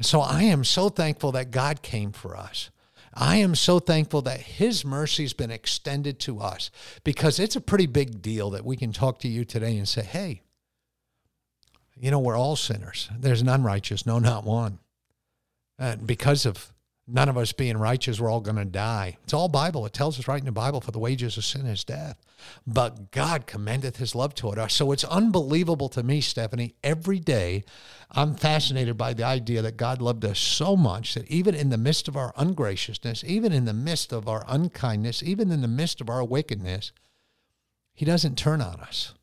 So 0.00 0.20
I 0.20 0.44
am 0.44 0.64
so 0.64 0.88
thankful 0.88 1.32
that 1.32 1.50
God 1.50 1.82
came 1.82 2.12
for 2.12 2.36
us. 2.36 2.70
I 3.12 3.36
am 3.36 3.54
so 3.54 3.80
thankful 3.80 4.22
that 4.22 4.40
His 4.40 4.84
mercy's 4.84 5.32
been 5.32 5.50
extended 5.50 6.18
to 6.20 6.40
us 6.40 6.70
because 7.02 7.38
it's 7.38 7.56
a 7.56 7.62
pretty 7.62 7.86
big 7.86 8.20
deal 8.20 8.50
that 8.50 8.64
we 8.64 8.76
can 8.76 8.92
talk 8.92 9.18
to 9.20 9.28
you 9.28 9.44
today 9.44 9.76
and 9.78 9.88
say, 9.88 10.02
hey, 10.02 10.42
You 11.98 12.10
know, 12.10 12.18
we're 12.18 12.38
all 12.38 12.56
sinners. 12.56 13.08
There's 13.18 13.42
none 13.42 13.62
righteous, 13.62 14.04
no, 14.06 14.18
not 14.18 14.44
one. 14.44 14.78
And 15.78 16.06
because 16.06 16.44
of 16.44 16.72
none 17.08 17.28
of 17.28 17.38
us 17.38 17.52
being 17.52 17.78
righteous, 17.78 18.20
we're 18.20 18.30
all 18.30 18.40
going 18.40 18.56
to 18.56 18.64
die. 18.64 19.16
It's 19.24 19.32
all 19.32 19.48
Bible. 19.48 19.86
It 19.86 19.92
tells 19.92 20.18
us 20.18 20.28
right 20.28 20.40
in 20.40 20.46
the 20.46 20.52
Bible, 20.52 20.80
for 20.80 20.90
the 20.90 20.98
wages 20.98 21.36
of 21.36 21.44
sin 21.44 21.66
is 21.66 21.84
death. 21.84 22.20
But 22.66 23.10
God 23.12 23.46
commendeth 23.46 23.96
his 23.96 24.14
love 24.14 24.34
toward 24.34 24.58
us. 24.58 24.74
So 24.74 24.92
it's 24.92 25.04
unbelievable 25.04 25.88
to 25.90 26.02
me, 26.02 26.20
Stephanie. 26.20 26.74
Every 26.82 27.18
day, 27.18 27.64
I'm 28.10 28.34
fascinated 28.34 28.96
by 28.96 29.14
the 29.14 29.24
idea 29.24 29.62
that 29.62 29.76
God 29.76 30.02
loved 30.02 30.24
us 30.24 30.38
so 30.38 30.76
much 30.76 31.14
that 31.14 31.28
even 31.28 31.54
in 31.54 31.70
the 31.70 31.78
midst 31.78 32.08
of 32.08 32.16
our 32.16 32.32
ungraciousness, 32.36 33.24
even 33.24 33.52
in 33.52 33.64
the 33.64 33.72
midst 33.72 34.12
of 34.12 34.28
our 34.28 34.44
unkindness, 34.48 35.22
even 35.22 35.50
in 35.50 35.62
the 35.62 35.68
midst 35.68 36.00
of 36.00 36.10
our 36.10 36.24
wickedness, 36.24 36.92
he 37.94 38.04
doesn't 38.04 38.36
turn 38.36 38.60
on 38.60 38.80
us. 38.80 39.14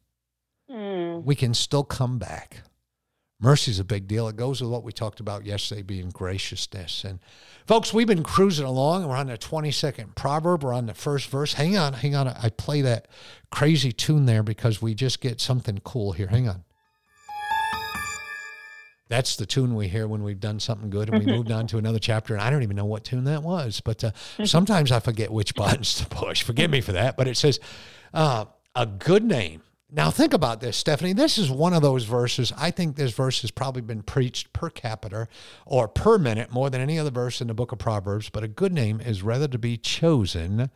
Mm. 0.73 1.23
We 1.23 1.35
can 1.35 1.53
still 1.53 1.83
come 1.83 2.17
back. 2.17 2.63
Mercy 3.39 3.71
is 3.71 3.79
a 3.79 3.83
big 3.83 4.07
deal. 4.07 4.29
It 4.29 4.37
goes 4.37 4.61
with 4.61 4.71
what 4.71 4.83
we 4.83 4.93
talked 4.93 5.19
about 5.19 5.45
yesterday 5.45 5.81
being 5.81 6.09
graciousness. 6.09 7.03
And 7.03 7.19
folks, 7.67 7.93
we've 7.93 8.07
been 8.07 8.23
cruising 8.23 8.65
along. 8.65 9.05
We're 9.05 9.17
on 9.17 9.27
the 9.27 9.37
22nd 9.37 10.15
proverb. 10.15 10.63
We're 10.63 10.73
on 10.73 10.85
the 10.85 10.93
first 10.93 11.29
verse. 11.29 11.53
Hang 11.53 11.77
on, 11.77 11.91
hang 11.91 12.15
on. 12.15 12.29
I 12.29 12.49
play 12.49 12.81
that 12.81 13.09
crazy 13.51 13.91
tune 13.91 14.25
there 14.25 14.43
because 14.43 14.81
we 14.81 14.95
just 14.95 15.19
get 15.19 15.41
something 15.41 15.79
cool 15.83 16.13
here. 16.13 16.27
Hang 16.27 16.47
on. 16.47 16.63
That's 19.09 19.35
the 19.35 19.45
tune 19.45 19.75
we 19.75 19.89
hear 19.89 20.07
when 20.07 20.23
we've 20.23 20.39
done 20.39 20.61
something 20.61 20.89
good 20.89 21.09
and 21.09 21.23
we 21.23 21.31
moved 21.31 21.51
on 21.51 21.67
to 21.67 21.77
another 21.77 21.99
chapter. 21.99 22.33
And 22.33 22.41
I 22.41 22.49
don't 22.49 22.63
even 22.63 22.77
know 22.77 22.85
what 22.85 23.03
tune 23.03 23.25
that 23.25 23.43
was, 23.43 23.81
but 23.81 24.05
uh, 24.05 24.11
sometimes 24.45 24.89
I 24.89 25.01
forget 25.01 25.31
which 25.31 25.53
buttons 25.53 25.95
to 25.95 26.05
push. 26.05 26.43
Forgive 26.43 26.71
me 26.71 26.79
for 26.79 26.93
that. 26.93 27.17
But 27.17 27.27
it 27.27 27.35
says, 27.35 27.59
uh, 28.13 28.45
a 28.73 28.85
good 28.85 29.25
name 29.25 29.61
now, 29.95 30.09
think 30.09 30.33
about 30.33 30.59
this, 30.59 30.75
Stephanie. 30.75 31.13
This 31.13 31.37
is 31.37 31.51
one 31.51 31.73
of 31.73 31.83
those 31.83 32.05
verses. 32.05 32.51
I 32.57 32.71
think 32.71 32.95
this 32.95 33.13
verse 33.13 33.41
has 33.41 33.51
probably 33.51 33.83
been 33.83 34.01
preached 34.01 34.51
per 34.51 34.71
capita 34.71 35.27
or 35.67 35.87
per 35.87 36.17
minute 36.17 36.51
more 36.51 36.71
than 36.71 36.81
any 36.81 36.97
other 36.97 37.11
verse 37.11 37.41
in 37.41 37.47
the 37.47 37.53
book 37.53 37.71
of 37.71 37.77
Proverbs. 37.77 38.29
But 38.29 38.43
a 38.43 38.47
good 38.47 38.73
name 38.73 38.99
is 38.99 39.21
rather 39.21 39.47
to 39.47 39.59
be 39.59 39.77
chosen 39.77 40.71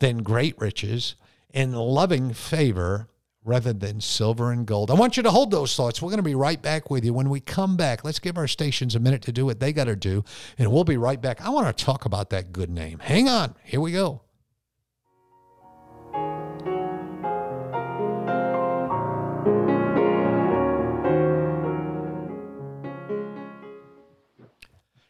than 0.00 0.22
great 0.22 0.58
riches, 0.58 1.14
in 1.52 1.72
loving 1.72 2.32
favor 2.32 3.08
rather 3.44 3.72
than 3.72 4.00
silver 4.00 4.50
and 4.50 4.66
gold. 4.66 4.90
I 4.90 4.94
want 4.94 5.16
you 5.16 5.22
to 5.22 5.30
hold 5.30 5.50
those 5.50 5.76
thoughts. 5.76 6.00
We're 6.00 6.08
going 6.08 6.16
to 6.16 6.22
be 6.22 6.34
right 6.34 6.60
back 6.60 6.90
with 6.90 7.04
you. 7.04 7.12
When 7.12 7.28
we 7.28 7.40
come 7.40 7.76
back, 7.76 8.02
let's 8.02 8.18
give 8.18 8.38
our 8.38 8.48
stations 8.48 8.94
a 8.94 9.00
minute 9.00 9.22
to 9.22 9.32
do 9.32 9.44
what 9.44 9.60
they 9.60 9.72
got 9.72 9.84
to 9.84 9.96
do, 9.96 10.24
and 10.58 10.72
we'll 10.72 10.84
be 10.84 10.96
right 10.96 11.20
back. 11.20 11.42
I 11.42 11.50
want 11.50 11.66
to 11.66 11.84
talk 11.84 12.06
about 12.06 12.30
that 12.30 12.52
good 12.52 12.70
name. 12.70 12.98
Hang 13.00 13.28
on. 13.28 13.54
Here 13.62 13.80
we 13.80 13.92
go. 13.92 14.23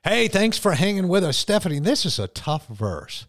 Hey, 0.07 0.29
thanks 0.29 0.59
for 0.59 0.73
hanging 0.73 1.09
with 1.09 1.25
us, 1.25 1.39
Stephanie. 1.39 1.79
This 1.79 2.05
is 2.05 2.19
a 2.19 2.29
tough 2.29 2.67
verse. 2.67 3.25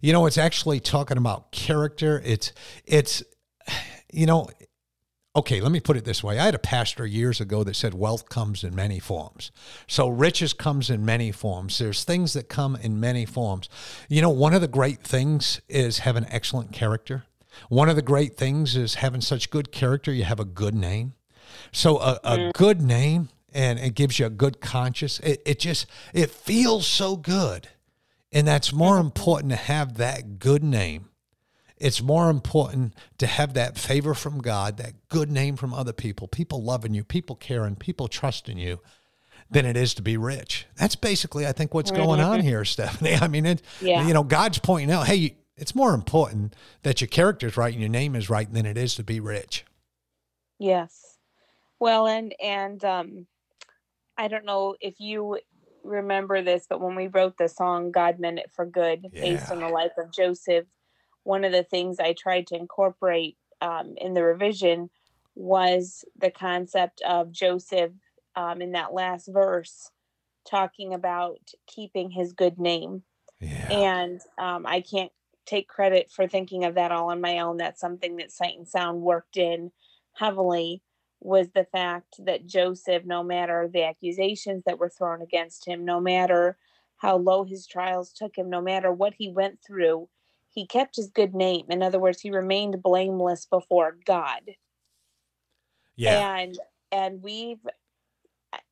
You 0.00 0.12
know, 0.12 0.26
it's 0.26 0.38
actually 0.38 0.78
talking 0.78 1.16
about 1.16 1.50
character. 1.50 2.22
It's 2.24 2.52
it's 2.84 3.24
you 4.12 4.24
know, 4.24 4.48
okay, 5.34 5.60
let 5.60 5.72
me 5.72 5.80
put 5.80 5.96
it 5.96 6.04
this 6.04 6.22
way. 6.22 6.38
I 6.38 6.44
had 6.44 6.54
a 6.54 6.60
pastor 6.60 7.04
years 7.04 7.40
ago 7.40 7.64
that 7.64 7.74
said 7.74 7.94
wealth 7.94 8.28
comes 8.28 8.62
in 8.62 8.76
many 8.76 9.00
forms. 9.00 9.50
So 9.88 10.08
riches 10.08 10.52
comes 10.52 10.88
in 10.88 11.04
many 11.04 11.32
forms. 11.32 11.78
There's 11.78 12.04
things 12.04 12.32
that 12.34 12.48
come 12.48 12.76
in 12.76 13.00
many 13.00 13.26
forms. 13.26 13.68
You 14.08 14.22
know, 14.22 14.30
one 14.30 14.54
of 14.54 14.60
the 14.60 14.68
great 14.68 15.00
things 15.02 15.60
is 15.68 15.98
having 15.98 16.26
excellent 16.30 16.70
character. 16.70 17.24
One 17.68 17.88
of 17.88 17.96
the 17.96 18.02
great 18.02 18.36
things 18.36 18.76
is 18.76 18.94
having 18.96 19.20
such 19.20 19.50
good 19.50 19.72
character, 19.72 20.12
you 20.12 20.22
have 20.22 20.38
a 20.38 20.44
good 20.44 20.76
name. 20.76 21.14
So 21.72 21.98
a, 21.98 22.20
a 22.22 22.36
mm. 22.36 22.52
good 22.52 22.80
name 22.80 23.30
and 23.54 23.78
it 23.78 23.94
gives 23.94 24.18
you 24.18 24.26
a 24.26 24.30
good 24.30 24.60
conscience. 24.60 25.20
It, 25.20 25.40
it 25.46 25.58
just 25.60 25.86
it 26.12 26.30
feels 26.30 26.86
so 26.86 27.16
good. 27.16 27.68
And 28.32 28.48
that's 28.48 28.72
more 28.72 28.98
important 28.98 29.52
to 29.52 29.56
have 29.56 29.96
that 29.96 30.40
good 30.40 30.64
name. 30.64 31.08
It's 31.76 32.02
more 32.02 32.30
important 32.30 32.94
to 33.18 33.26
have 33.26 33.54
that 33.54 33.78
favor 33.78 34.14
from 34.14 34.40
God, 34.40 34.76
that 34.78 35.08
good 35.08 35.30
name 35.30 35.56
from 35.56 35.72
other 35.72 35.92
people, 35.92 36.26
people 36.26 36.62
loving 36.62 36.94
you, 36.94 37.04
people 37.04 37.36
caring, 37.36 37.76
people 37.76 38.08
trusting 38.08 38.58
you, 38.58 38.80
than 39.50 39.66
it 39.66 39.76
is 39.76 39.94
to 39.94 40.02
be 40.02 40.16
rich. 40.16 40.66
That's 40.76 40.96
basically, 40.96 41.46
I 41.46 41.52
think, 41.52 41.74
what's 41.74 41.90
going 41.90 42.20
on 42.20 42.40
here, 42.42 42.64
Stephanie. 42.64 43.14
I 43.14 43.28
mean, 43.28 43.46
it, 43.46 43.62
yeah. 43.80 44.06
you 44.06 44.14
know, 44.14 44.24
God's 44.24 44.58
pointing 44.58 44.90
out, 44.90 45.06
hey, 45.06 45.36
it's 45.56 45.74
more 45.74 45.94
important 45.94 46.54
that 46.82 47.00
your 47.00 47.08
character's 47.08 47.56
right 47.56 47.72
and 47.72 47.80
your 47.80 47.90
name 47.90 48.16
is 48.16 48.28
right 48.28 48.52
than 48.52 48.66
it 48.66 48.76
is 48.76 48.96
to 48.96 49.04
be 49.04 49.20
rich. 49.20 49.64
Yes. 50.58 51.18
Well, 51.78 52.06
and 52.06 52.34
and 52.42 52.84
um, 52.84 53.26
I 54.16 54.28
don't 54.28 54.44
know 54.44 54.76
if 54.80 55.00
you 55.00 55.38
remember 55.82 56.42
this, 56.42 56.66
but 56.68 56.80
when 56.80 56.94
we 56.94 57.08
wrote 57.08 57.36
the 57.36 57.48
song 57.48 57.90
God 57.90 58.18
Meant 58.18 58.38
It 58.38 58.50
for 58.54 58.66
Good, 58.66 59.06
yeah. 59.12 59.22
based 59.22 59.50
on 59.50 59.60
the 59.60 59.68
life 59.68 59.92
of 59.98 60.12
Joseph, 60.12 60.66
one 61.24 61.44
of 61.44 61.52
the 61.52 61.62
things 61.64 61.98
I 61.98 62.14
tried 62.14 62.46
to 62.48 62.56
incorporate 62.56 63.36
um, 63.60 63.94
in 63.96 64.14
the 64.14 64.22
revision 64.22 64.90
was 65.34 66.04
the 66.18 66.30
concept 66.30 67.02
of 67.06 67.32
Joseph 67.32 67.92
um, 68.36 68.62
in 68.62 68.72
that 68.72 68.92
last 68.92 69.28
verse 69.32 69.90
talking 70.48 70.94
about 70.94 71.38
keeping 71.66 72.10
his 72.10 72.32
good 72.32 72.58
name. 72.58 73.02
Yeah. 73.40 73.68
And 73.70 74.20
um, 74.38 74.66
I 74.66 74.80
can't 74.80 75.12
take 75.46 75.68
credit 75.68 76.10
for 76.10 76.26
thinking 76.26 76.64
of 76.64 76.74
that 76.74 76.92
all 76.92 77.10
on 77.10 77.20
my 77.20 77.40
own. 77.40 77.56
That's 77.56 77.80
something 77.80 78.16
that 78.16 78.32
Sight 78.32 78.56
and 78.56 78.68
Sound 78.68 79.00
worked 79.00 79.36
in 79.36 79.72
heavily 80.14 80.82
was 81.24 81.48
the 81.54 81.64
fact 81.64 82.16
that 82.26 82.46
Joseph, 82.46 83.04
no 83.06 83.24
matter 83.24 83.68
the 83.72 83.84
accusations 83.84 84.62
that 84.66 84.78
were 84.78 84.90
thrown 84.90 85.22
against 85.22 85.66
him, 85.66 85.84
no 85.84 85.98
matter 85.98 86.58
how 86.98 87.16
low 87.16 87.44
his 87.44 87.66
trials 87.66 88.12
took 88.12 88.36
him, 88.36 88.50
no 88.50 88.60
matter 88.60 88.92
what 88.92 89.14
he 89.16 89.30
went 89.30 89.58
through, 89.66 90.08
he 90.50 90.66
kept 90.66 90.96
his 90.96 91.08
good 91.08 91.34
name. 91.34 91.64
In 91.70 91.82
other 91.82 91.98
words, 91.98 92.20
he 92.20 92.30
remained 92.30 92.82
blameless 92.82 93.46
before 93.46 93.96
God. 94.04 94.42
Yeah. 95.96 96.36
And 96.36 96.58
and 96.92 97.22
we've 97.22 97.64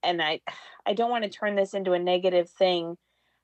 and 0.02 0.22
I 0.22 0.40
I 0.86 0.92
don't 0.92 1.10
want 1.10 1.24
to 1.24 1.30
turn 1.30 1.56
this 1.56 1.72
into 1.72 1.92
a 1.92 1.98
negative 1.98 2.50
thing, 2.50 2.96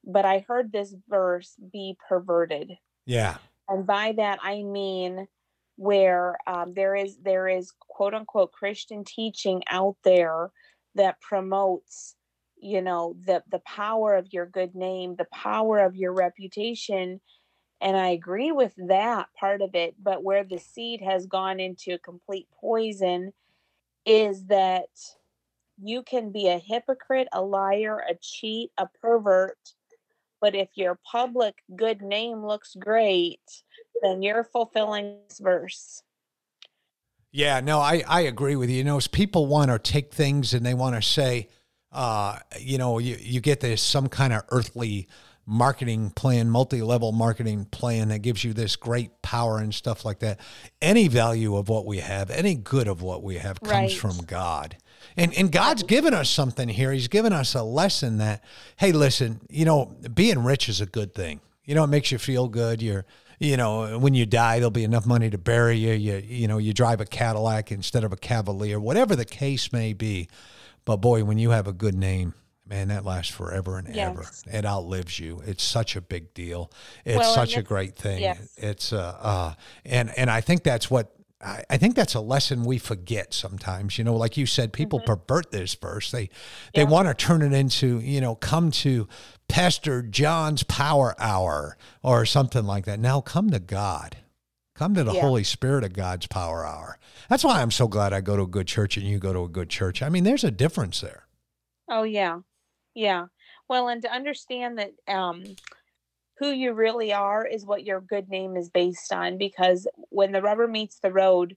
but 0.05 0.27
I 0.27 0.45
heard 0.47 0.71
this 0.71 0.95
verse 1.09 1.55
be 1.73 1.97
perverted. 2.09 2.73
Yeah. 3.07 3.39
And 3.69 3.87
by 3.87 4.13
that 4.19 4.39
I 4.43 4.63
mean 4.63 5.29
where 5.79 6.37
um, 6.49 6.75
there 6.75 6.97
is 6.97 7.17
there 7.23 7.47
is 7.47 7.73
quote 7.79 8.13
unquote 8.13 8.51
Christian 8.51 9.05
teaching 9.05 9.63
out 9.71 9.97
there 10.03 10.51
that 10.97 11.21
promotes 11.21 12.17
you 12.61 12.83
know 12.83 13.15
the 13.25 13.45
the 13.49 13.61
power 13.61 14.17
of 14.17 14.27
your 14.33 14.45
good 14.45 14.75
name 14.75 15.15
the 15.17 15.29
power 15.33 15.79
of 15.79 15.95
your 15.95 16.13
reputation. 16.13 17.21
And 17.81 17.97
i 17.97 18.09
agree 18.09 18.51
with 18.51 18.75
that 18.89 19.29
part 19.39 19.63
of 19.63 19.77
it 19.77 19.95
but 20.03 20.25
where 20.25 20.43
the 20.43 20.59
seed 20.59 21.01
has 21.01 21.27
gone 21.27 21.61
into 21.61 21.95
a 21.95 21.99
complete 21.99 22.49
poison 22.61 23.33
is 24.05 24.47
that 24.47 24.89
you 25.81 26.03
can 26.03 26.33
be 26.33 26.49
a 26.49 26.59
hypocrite 26.59 27.29
a 27.33 27.41
liar 27.41 28.03
a 28.11 28.15
cheat 28.21 28.73
a 28.79 28.89
pervert 29.01 29.75
but 30.41 30.57
if 30.57 30.71
your 30.75 30.99
public 31.09 31.55
good 31.77 32.03
name 32.03 32.45
looks 32.45 32.75
great 32.75 33.63
then 34.03 34.23
you're 34.23 34.45
fulfilling 34.45 35.19
this 35.29 35.39
verse. 35.39 36.03
Yeah, 37.31 37.61
no, 37.61 37.79
I, 37.79 38.03
I 38.09 38.23
agree 38.23 38.57
with 38.57 38.71
you. 38.71 38.77
You 38.77 38.85
know, 38.85 38.99
people 39.13 39.47
want 39.47 39.71
to 39.71 39.79
take 39.79 40.13
things 40.13 40.55
and 40.55 40.65
they 40.65 40.75
want 40.75 40.97
to 40.97 41.03
say, 41.03 41.49
uh, 41.93 42.39
you 42.59 42.79
know, 42.79 42.99
you, 42.99 43.17
you 43.21 43.41
get 43.41 43.61
this 43.61 43.83
some 43.83 44.09
kind 44.09 44.33
of 44.33 44.43
earthly 44.51 45.09
marketing 45.47 46.11
plan, 46.11 46.51
multi 46.51 46.83
level 46.83 47.13
marketing 47.13 47.65
plan 47.67 48.09
that 48.09 48.21
gives 48.21 48.45
you 48.45 48.53
this 48.53 48.77
great 48.77 49.23
power 49.23 49.59
and 49.59 49.75
stuff 49.75 50.05
like 50.05 50.21
that. 50.21 50.41
Any 50.81 51.09
value 51.09 51.57
of 51.57 51.69
what 51.69 51.87
we 51.87 51.99
have, 51.99 52.31
any 52.31 52.55
good 52.55 52.89
of 52.89 53.03
what 53.03 53.23
we 53.23 53.37
have 53.37 53.61
comes 53.61 53.73
right. 53.73 53.93
from 53.93 54.25
God. 54.27 54.77
And, 55.17 55.33
and 55.35 55.51
God's 55.51 55.83
given 55.83 56.13
us 56.13 56.29
something 56.29 56.69
here. 56.69 56.93
He's 56.93 57.09
given 57.09 57.33
us 57.33 57.55
a 57.55 57.63
lesson 57.63 58.19
that, 58.19 58.45
hey, 58.77 58.93
listen, 58.93 59.41
you 59.49 59.65
know, 59.65 59.97
being 60.13 60.45
rich 60.45 60.69
is 60.69 60.81
a 60.81 60.87
good 60.87 61.15
thing. 61.15 61.41
You 61.65 61.75
know, 61.75 61.85
it 61.85 61.89
makes 61.89 62.13
you 62.13 62.19
feel 62.19 62.49
good. 62.49 62.83
You're, 62.83 63.05
you 63.39 63.57
know, 63.57 63.99
when 63.99 64.15
you 64.15 64.27
die, 64.27 64.57
there'll 64.57 64.71
be 64.71 64.85
enough 64.85 65.07
money 65.07 65.31
to 65.31 65.39
bury 65.39 65.77
you. 65.77 65.93
You, 65.93 66.23
you 66.27 66.49
know, 66.49 66.59
you 66.59 66.73
drive 66.73 67.01
a 67.01 67.07
Cadillac 67.07 67.71
instead 67.71 68.05
of 68.05 68.13
a 68.13 68.17
Cavalier, 68.17 68.81
whatever 68.81 69.15
the 69.15 69.25
case 69.25 69.73
may 69.73 69.93
be. 69.93 70.29
But 70.85 70.97
boy, 70.97 71.25
when 71.25 71.39
you 71.39 71.51
have 71.51 71.67
a 71.67 71.73
good 71.73 71.95
name, 71.95 72.35
man, 72.67 72.89
that 72.89 73.05
lasts 73.05 73.33
forever 73.33 73.79
and 73.79 73.95
yes. 73.95 74.11
ever. 74.11 74.27
It 74.57 74.65
outlives 74.65 75.19
you. 75.19 75.43
It's 75.47 75.63
such 75.63 75.97
a 75.97 76.01
big 76.01 76.35
deal. 76.35 76.71
It's 77.05 77.19
well, 77.19 77.35
such 77.35 77.57
a 77.57 77.63
great 77.63 77.97
thing. 77.97 78.21
Yes. 78.21 78.55
It's 78.57 78.93
uh, 78.93 79.17
uh, 79.21 79.55
and 79.85 80.17
and 80.17 80.31
I 80.31 80.41
think 80.41 80.63
that's 80.63 80.91
what 80.91 81.15
I, 81.41 81.65
I 81.71 81.77
think 81.77 81.95
that's 81.95 82.15
a 82.15 82.21
lesson 82.21 82.65
we 82.65 82.79
forget 82.79 83.33
sometimes. 83.33 83.99
You 83.99 84.05
know, 84.05 84.17
like 84.17 84.37
you 84.37 84.47
said, 84.47 84.73
people 84.73 84.99
mm-hmm. 85.01 85.15
pervert 85.15 85.51
this 85.51 85.75
verse. 85.75 86.11
They 86.11 86.31
they 86.75 86.83
yeah. 86.83 86.89
want 86.89 87.09
to 87.09 87.15
turn 87.15 87.43
it 87.43 87.53
into 87.53 88.01
you 88.01 88.21
know 88.21 88.35
come 88.35 88.71
to 88.73 89.09
Pastor 89.49 90.03
John's 90.03 90.63
Power 90.63 91.15
Hour 91.19 91.77
or 92.03 92.27
something 92.27 92.65
like 92.65 92.85
that. 92.87 92.99
Now 92.99 93.21
come 93.21 93.51
to 93.51 93.61
God. 93.61 94.17
Come 94.75 94.95
to 94.95 95.03
the 95.03 95.13
Yeah. 95.13 95.23
Holy 95.23 95.43
Spirit 95.43 95.83
of 95.83 95.93
God's 95.93 96.29
power 96.29 96.65
hour. 96.65 97.01
That's 97.29 97.43
why 97.43 97.61
I'm 97.61 97.73
so 97.73 97.89
glad 97.89 98.13
I 98.13 98.21
go 98.21 98.37
to 98.37 98.45
a 98.45 98.47
good 98.47 98.69
church 98.69 98.97
and 98.97 99.05
you 99.05 99.19
go 99.19 99.33
to 99.33 99.43
a 99.43 99.49
good 99.49 99.69
church. 99.69 100.03
I 100.03 100.09
mean, 100.09 100.23
there's 100.23 100.45
a 100.45 100.53
difference 100.53 101.01
there. 101.01 101.27
Oh 101.91 102.05
yeah. 102.05 102.41
Yeah. 102.95 103.27
Well, 103.69 103.89
and 103.89 104.03
to 104.03 104.13
understand 104.13 104.79
that 104.79 104.93
um 105.09 105.45
who 106.39 106.51
you 106.51 106.73
really 106.73 107.13
are 107.13 107.45
is 107.45 107.67
what 107.67 107.85
your 107.85 108.01
good 108.01 108.29
name 108.29 108.57
is 108.57 108.69
based 108.69 109.13
on 109.13 109.39
because 109.39 109.87
when 110.11 110.33
the 110.33 110.43
rubber 110.43 110.69
meets 110.69 110.99
the 111.01 111.13
road, 111.13 111.57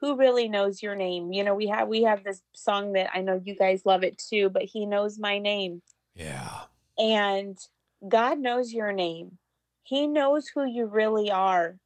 who 0.00 0.16
really 0.16 0.48
knows 0.48 0.82
your 0.82 0.94
name? 0.94 1.32
You 1.32 1.44
know, 1.44 1.54
we 1.54 1.66
have 1.68 1.88
we 1.88 2.02
have 2.02 2.22
this 2.22 2.42
song 2.54 2.92
that 2.92 3.10
I 3.12 3.22
know 3.22 3.40
you 3.42 3.56
guys 3.56 3.82
love 3.84 4.04
it 4.04 4.18
too, 4.18 4.50
but 4.50 4.62
he 4.62 4.86
knows 4.86 5.18
my 5.18 5.38
name. 5.38 5.82
Yeah. 6.14 6.62
And 6.98 7.58
God 8.06 8.38
knows 8.38 8.72
your 8.72 8.92
name. 8.92 9.38
He 9.82 10.06
knows 10.06 10.48
who 10.48 10.64
you 10.64 10.86
really 10.86 11.30
are. 11.30 11.78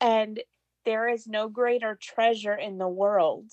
And 0.00 0.40
there 0.84 1.08
is 1.08 1.26
no 1.26 1.48
greater 1.48 1.98
treasure 2.00 2.54
in 2.54 2.78
the 2.78 2.88
world 2.88 3.50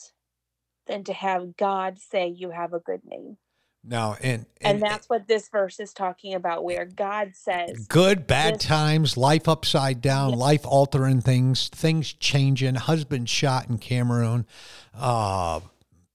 than 0.88 1.04
to 1.06 1.14
have 1.14 1.58
God 1.58 2.00
say 2.00 2.28
you 2.28 2.52
have 2.52 2.74
a 2.74 2.80
good 2.80 3.02
name. 3.04 3.38
Now, 3.84 4.18
and, 4.22 4.46
And, 4.60 4.82
that's 4.82 5.08
what 5.10 5.28
this 5.28 5.48
verse 5.48 5.80
is 5.80 5.94
talking 5.94 6.34
about, 6.34 6.64
where 6.64 6.86
God 6.86 7.32
says, 7.34 7.88
good, 7.88 8.28
bad 8.28 8.56
this- 8.56 8.66
times, 8.66 9.16
life 9.16 9.48
upside 9.48 10.02
down, 10.02 10.34
life 10.34 10.66
altering 10.66 11.22
things, 11.22 11.70
things 11.70 12.12
changing, 12.14 12.76
husband 12.76 13.30
shot 13.30 13.70
in 13.70 13.78
Cameroon, 13.78 14.46
uh, 14.94 15.62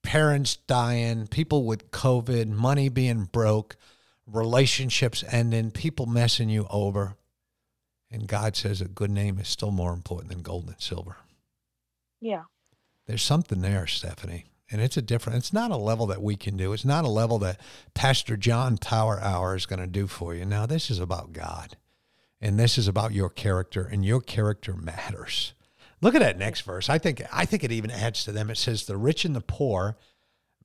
parents 0.02 0.56
dying, 0.56 1.26
people 1.26 1.64
with 1.64 1.90
COVID, 1.90 2.48
money 2.48 2.90
being 2.90 3.24
broke, 3.24 3.76
relationships 4.26 5.24
ending, 5.30 5.70
people 5.70 6.04
messing 6.06 6.50
you 6.50 6.66
over. 6.68 7.16
And 8.10 8.28
God 8.28 8.56
says 8.56 8.80
a 8.82 8.88
good 8.88 9.10
name 9.10 9.38
is 9.38 9.48
still 9.48 9.70
more 9.70 9.92
important 9.92 10.30
than 10.30 10.42
gold 10.42 10.68
and 10.68 10.80
silver. 10.80 11.16
Yeah, 12.20 12.44
There's 13.06 13.22
something 13.22 13.60
there, 13.60 13.86
Stephanie. 13.86 14.46
And 14.70 14.80
it's 14.80 14.96
a 14.96 15.02
different, 15.02 15.38
it's 15.38 15.52
not 15.52 15.70
a 15.70 15.76
level 15.76 16.06
that 16.06 16.22
we 16.22 16.36
can 16.36 16.56
do. 16.56 16.72
It's 16.72 16.84
not 16.84 17.04
a 17.04 17.08
level 17.08 17.38
that 17.40 17.60
Pastor 17.92 18.36
John 18.36 18.78
Power 18.78 19.20
Hour 19.20 19.54
is 19.54 19.66
going 19.66 19.80
to 19.80 19.86
do 19.86 20.06
for 20.06 20.34
you. 20.34 20.44
Now, 20.44 20.66
this 20.66 20.90
is 20.90 20.98
about 20.98 21.32
God. 21.32 21.76
And 22.40 22.58
this 22.58 22.76
is 22.76 22.88
about 22.88 23.12
your 23.12 23.30
character, 23.30 23.88
and 23.90 24.04
your 24.04 24.20
character 24.20 24.74
matters. 24.74 25.54
Look 26.02 26.14
at 26.14 26.20
that 26.20 26.36
next 26.36 26.60
verse. 26.60 26.90
I 26.90 26.98
think 26.98 27.22
I 27.32 27.46
think 27.46 27.64
it 27.64 27.72
even 27.72 27.90
adds 27.90 28.24
to 28.24 28.32
them. 28.32 28.50
It 28.50 28.58
says, 28.58 28.84
The 28.84 28.98
rich 28.98 29.24
and 29.24 29.34
the 29.34 29.40
poor 29.40 29.96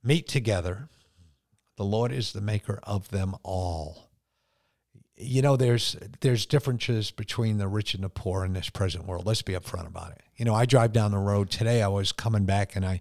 meet 0.02 0.28
together. 0.28 0.90
The 1.78 1.84
Lord 1.84 2.12
is 2.12 2.32
the 2.32 2.42
maker 2.42 2.80
of 2.82 3.08
them 3.08 3.34
all. 3.42 4.10
You 5.16 5.40
know, 5.40 5.56
there's 5.56 5.96
there's 6.20 6.44
differences 6.44 7.10
between 7.10 7.56
the 7.56 7.68
rich 7.68 7.94
and 7.94 8.04
the 8.04 8.10
poor 8.10 8.44
in 8.44 8.52
this 8.52 8.68
present 8.68 9.06
world. 9.06 9.24
Let's 9.24 9.40
be 9.40 9.54
upfront 9.54 9.86
about 9.86 10.12
it. 10.12 10.22
You 10.36 10.44
know, 10.44 10.54
I 10.54 10.66
drive 10.66 10.92
down 10.92 11.10
the 11.10 11.18
road 11.18 11.50
today. 11.50 11.82
I 11.82 11.88
was 11.88 12.12
coming 12.12 12.44
back, 12.44 12.76
and 12.76 12.84
I, 12.84 13.00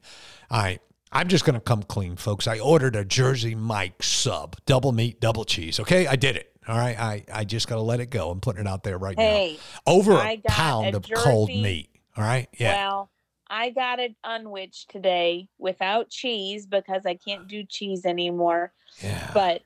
I, 0.50 0.80
I'm 1.12 1.28
just 1.28 1.46
gonna 1.46 1.60
come 1.60 1.84
clean, 1.84 2.16
folks. 2.16 2.48
I 2.48 2.60
ordered 2.60 2.96
a 2.96 3.04
Jersey 3.04 3.56
Mike 3.56 4.04
sub, 4.04 4.56
double 4.66 4.92
meat, 4.92 5.20
double 5.20 5.44
cheese. 5.46 5.80
Okay, 5.80 6.06
I 6.08 6.16
did 6.16 6.36
it. 6.36 6.52
All 6.68 6.78
right, 6.78 7.00
I, 7.00 7.24
I 7.34 7.46
just 7.46 7.68
gotta 7.68 7.82
let 7.82 8.00
it 8.00 8.12
go. 8.12 8.30
I'm 8.30 8.40
putting 8.42 8.62
it 8.62 8.68
out 8.68 8.84
there 8.84 8.98
right 8.98 9.18
Hey, 9.18 9.58
now. 9.86 9.92
Over 9.94 10.14
I 10.14 10.34
a 10.34 10.38
got 10.38 10.52
pound 10.52 10.94
a 10.94 10.98
of 10.98 11.06
cold 11.16 11.50
meat. 11.50 11.90
All 12.16 12.24
right, 12.24 12.48
yeah. 12.60 12.74
well, 12.76 13.10
I 13.50 13.72
got 13.72 14.00
it 14.00 14.16
unwitched 14.24 14.92
today 14.92 15.48
without 15.58 16.10
cheese 16.10 16.68
because 16.68 17.06
I 17.08 17.16
can't 17.16 17.48
do 17.48 17.64
cheese 17.64 18.06
anymore. 18.06 18.72
Yeah. 19.02 19.32
But 19.34 19.64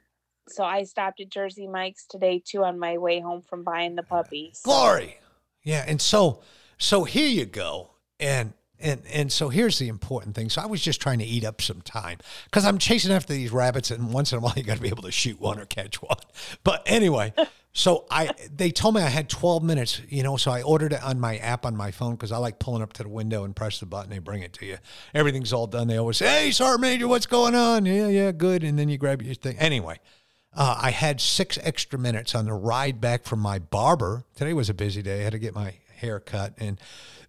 so 0.48 0.64
I 0.64 0.84
stopped 0.84 1.20
at 1.20 1.30
Jersey 1.30 1.68
Mike's 1.68 2.06
today 2.06 2.42
too 2.46 2.64
on 2.64 2.80
my 2.80 2.98
way 2.98 3.20
home 3.20 3.42
from 3.42 3.64
buying 3.64 3.96
the 3.96 4.04
puppy. 4.04 4.52
So- 4.54 4.70
Glory. 4.70 5.18
Yeah, 5.64 5.84
and 5.88 6.02
so 6.02 6.42
so 6.78 7.04
here 7.04 7.28
you 7.28 7.46
go. 7.46 7.92
And 8.20 8.54
and 8.80 9.02
and 9.12 9.32
so 9.32 9.50
here's 9.50 9.80
the 9.80 9.88
important 9.88 10.36
thing. 10.36 10.50
So 10.50 10.62
I 10.62 10.66
was 10.66 10.82
just 10.82 11.02
trying 11.02 11.20
to 11.20 11.26
eat 11.26 11.46
up 11.46 11.62
some 11.62 11.82
time 11.82 12.18
because 12.46 12.66
I'm 12.66 12.78
chasing 12.78 13.12
after 13.12 13.34
these 13.34 13.52
rabbits, 13.52 13.92
and 13.92 14.14
once 14.14 14.32
in 14.32 14.40
a 14.40 14.42
while 14.42 14.54
you 14.56 14.64
got 14.64 14.76
to 14.76 14.82
be 14.82 14.90
able 14.90 15.04
to 15.04 15.12
shoot 15.12 15.40
one 15.40 15.60
or 15.60 15.66
catch 15.66 16.02
one. 16.02 16.18
But 16.64 16.84
anyway, 16.86 17.34
so 17.74 18.06
I 18.12 18.32
they 18.56 18.72
told 18.72 18.96
me 18.96 19.02
I 19.02 19.10
had 19.10 19.30
12 19.30 19.64
minutes, 19.64 20.02
you 20.10 20.24
know. 20.24 20.38
So 20.38 20.52
I 20.52 20.62
ordered 20.62 20.94
it 20.94 21.04
on 21.04 21.20
my 21.20 21.38
app 21.38 21.66
on 21.66 21.76
my 21.76 21.92
phone 21.92 22.12
because 22.12 22.32
I 22.32 22.38
like 22.38 22.60
pulling 22.60 22.82
up 22.82 22.94
to 22.94 23.04
the 23.04 23.10
window 23.10 23.44
and 23.44 23.56
press 23.56 23.80
the 23.80 23.86
button. 23.86 24.10
They 24.10 24.20
bring 24.20 24.44
it 24.44 24.54
to 24.54 24.66
you. 24.66 24.78
Everything's 25.14 25.54
all 25.54 25.68
done. 25.68 25.88
They 25.88 25.98
always 25.98 26.18
say, 26.18 26.28
"Hey, 26.28 26.52
Sergeant 26.52 26.82
Major, 26.82 27.08
what's 27.08 27.26
going 27.26 27.56
on?" 27.56 27.86
Yeah, 27.86 28.08
yeah, 28.08 28.32
good. 28.32 28.64
And 28.64 28.78
then 28.78 28.90
you 28.90 28.98
grab 28.98 29.22
your 29.22 29.36
thing. 29.36 29.58
Anyway, 29.58 30.00
uh, 30.56 30.78
I 30.80 30.92
had 30.92 31.20
six 31.20 31.58
extra 31.64 31.98
minutes 31.98 32.36
on 32.36 32.46
the 32.46 32.54
ride 32.54 33.02
back 33.02 33.26
from 33.26 33.40
my 33.40 33.60
barber. 33.60 34.24
Today 34.36 34.54
was 34.54 34.70
a 34.70 34.74
busy 34.74 35.02
day. 35.02 35.22
I 35.22 35.24
had 35.24 35.34
to 35.34 35.40
get 35.40 35.56
my 35.56 35.74
hair 36.04 36.20
cut. 36.20 36.54
And 36.58 36.80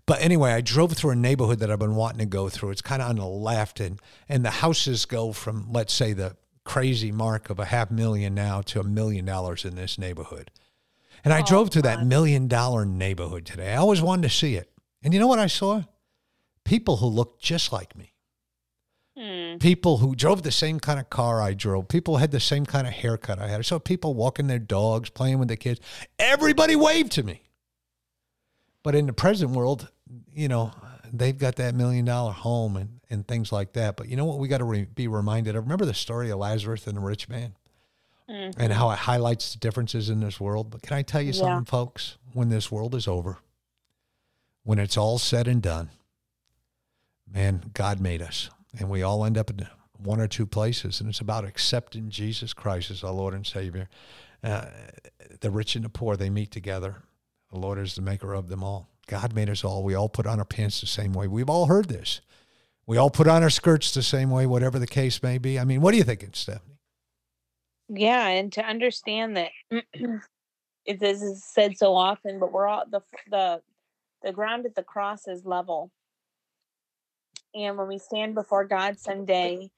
but 0.06 0.20
anyway, 0.20 0.52
I 0.52 0.60
drove 0.60 0.92
through 0.92 1.12
a 1.12 1.16
neighborhood 1.16 1.60
that 1.60 1.70
I've 1.70 1.78
been 1.78 1.94
wanting 1.94 2.18
to 2.18 2.26
go 2.26 2.48
through. 2.50 2.70
It's 2.70 2.82
kind 2.82 3.00
of 3.00 3.08
on 3.08 3.16
the 3.16 3.26
left, 3.26 3.80
and 3.80 3.98
and 4.28 4.44
the 4.44 4.50
houses 4.50 5.06
go 5.06 5.32
from 5.32 5.72
let's 5.72 5.94
say 5.94 6.12
the 6.12 6.36
crazy 6.64 7.12
mark 7.12 7.50
of 7.50 7.58
a 7.58 7.66
half 7.66 7.90
million 7.90 8.34
now 8.34 8.60
to 8.62 8.80
a 8.80 8.84
million 8.84 9.24
dollars 9.24 9.64
in 9.64 9.76
this 9.76 9.98
neighborhood. 9.98 10.50
And 11.24 11.32
I 11.32 11.40
Oh, 11.40 11.44
drove 11.44 11.70
through 11.70 11.82
that 11.82 12.04
million 12.06 12.48
dollar 12.48 12.84
neighborhood 12.84 13.46
today. 13.46 13.72
I 13.72 13.76
always 13.76 14.02
wanted 14.02 14.22
to 14.28 14.34
see 14.34 14.56
it. 14.56 14.70
And 15.02 15.14
you 15.14 15.20
know 15.20 15.26
what 15.26 15.38
I 15.38 15.46
saw? 15.46 15.82
People 16.64 16.96
who 16.98 17.06
looked 17.06 17.42
just 17.42 17.72
like 17.72 17.96
me 17.96 18.10
Hmm. 19.16 19.58
people 19.58 19.98
who 19.98 20.16
drove 20.16 20.42
the 20.42 20.50
same 20.50 20.80
kind 20.80 20.98
of 20.98 21.08
car 21.08 21.40
I 21.40 21.54
drove, 21.54 21.86
people 21.86 22.16
had 22.16 22.32
the 22.32 22.40
same 22.40 22.66
kind 22.66 22.84
of 22.84 22.92
haircut 22.92 23.38
I 23.38 23.46
had. 23.46 23.60
I 23.60 23.62
saw 23.62 23.78
people 23.78 24.12
walking 24.14 24.48
their 24.48 24.58
dogs, 24.58 25.08
playing 25.08 25.38
with 25.38 25.46
their 25.46 25.56
kids. 25.56 25.78
Everybody 26.18 26.74
waved 26.74 27.12
to 27.12 27.22
me. 27.22 27.43
But 28.84 28.94
in 28.94 29.06
the 29.06 29.12
present 29.12 29.50
world, 29.50 29.88
you 30.32 30.46
know, 30.46 30.70
they've 31.12 31.36
got 31.36 31.56
that 31.56 31.74
million 31.74 32.04
dollar 32.04 32.30
home 32.32 32.76
and, 32.76 33.00
and 33.10 33.26
things 33.26 33.50
like 33.50 33.72
that. 33.72 33.96
But 33.96 34.08
you 34.08 34.16
know 34.16 34.26
what 34.26 34.38
we 34.38 34.46
got 34.46 34.58
to 34.58 34.64
re- 34.64 34.84
be 34.84 35.08
reminded 35.08 35.56
of? 35.56 35.64
Remember 35.64 35.84
the 35.86 35.94
story 35.94 36.30
of 36.30 36.38
Lazarus 36.38 36.86
and 36.86 36.96
the 36.96 37.00
rich 37.00 37.28
man 37.28 37.56
Mhm. 38.28 38.54
and 38.58 38.72
how 38.72 38.90
it 38.90 38.98
highlights 39.00 39.52
the 39.52 39.58
differences 39.58 40.08
in 40.08 40.20
this 40.20 40.38
world? 40.38 40.70
But 40.70 40.82
can 40.82 40.96
I 40.96 41.02
tell 41.02 41.20
you 41.20 41.32
Yeah. 41.32 41.40
something, 41.40 41.64
folks? 41.64 42.16
When 42.32 42.48
this 42.50 42.70
world 42.70 42.94
is 42.94 43.08
over, 43.08 43.38
when 44.62 44.78
it's 44.78 44.96
all 44.96 45.18
said 45.18 45.46
and 45.48 45.62
done, 45.62 45.90
man, 47.30 47.70
God 47.74 48.00
made 48.00 48.22
us, 48.22 48.50
and 48.78 48.88
we 48.90 49.02
all 49.02 49.24
end 49.24 49.38
up 49.38 49.50
in 49.50 49.66
one 49.98 50.20
or 50.20 50.26
two 50.28 50.46
places, 50.46 51.00
and 51.00 51.08
it's 51.08 51.20
about 51.20 51.44
accepting 51.44 52.10
Jesus 52.10 52.52
Christ 52.52 52.90
as 52.90 53.02
our 53.04 53.12
Lord 53.12 53.34
and 53.34 53.46
Savior. 53.46 53.88
Uh, 54.42 54.66
the 55.40 55.50
rich 55.50 55.74
and 55.76 55.84
the 55.84 55.88
poor, 55.88 56.16
they 56.16 56.28
meet 56.30 56.50
together. 56.50 57.02
The 57.54 57.60
Lord 57.60 57.78
is 57.78 57.94
the 57.94 58.02
maker 58.02 58.34
of 58.34 58.48
them 58.48 58.64
all. 58.64 58.88
God 59.06 59.32
made 59.32 59.48
us 59.48 59.62
all. 59.62 59.84
We 59.84 59.94
all 59.94 60.08
put 60.08 60.26
on 60.26 60.40
our 60.40 60.44
pants 60.44 60.80
the 60.80 60.88
same 60.88 61.12
way. 61.12 61.28
We've 61.28 61.48
all 61.48 61.66
heard 61.66 61.88
this. 61.88 62.20
We 62.84 62.96
all 62.96 63.10
put 63.10 63.28
on 63.28 63.44
our 63.44 63.50
skirts 63.50 63.94
the 63.94 64.02
same 64.02 64.28
way, 64.28 64.44
whatever 64.44 64.80
the 64.80 64.88
case 64.88 65.22
may 65.22 65.38
be. 65.38 65.56
I 65.56 65.62
mean, 65.62 65.80
what 65.80 65.94
are 65.94 65.96
you 65.96 66.02
thinking, 66.02 66.30
Stephanie? 66.32 66.80
Yeah, 67.88 68.26
and 68.26 68.52
to 68.54 68.64
understand 68.64 69.36
that 69.36 69.52
it, 69.70 70.98
this 70.98 71.22
is 71.22 71.44
said 71.44 71.78
so 71.78 71.94
often, 71.94 72.40
but 72.40 72.50
we're 72.50 72.66
all 72.66 72.86
the 72.90 73.02
the 73.30 73.62
the 74.24 74.32
ground 74.32 74.66
at 74.66 74.74
the 74.74 74.82
cross 74.82 75.28
is 75.28 75.44
level. 75.44 75.92
And 77.54 77.78
when 77.78 77.86
we 77.86 77.98
stand 77.98 78.34
before 78.34 78.64
God 78.64 78.98
someday, 78.98 79.70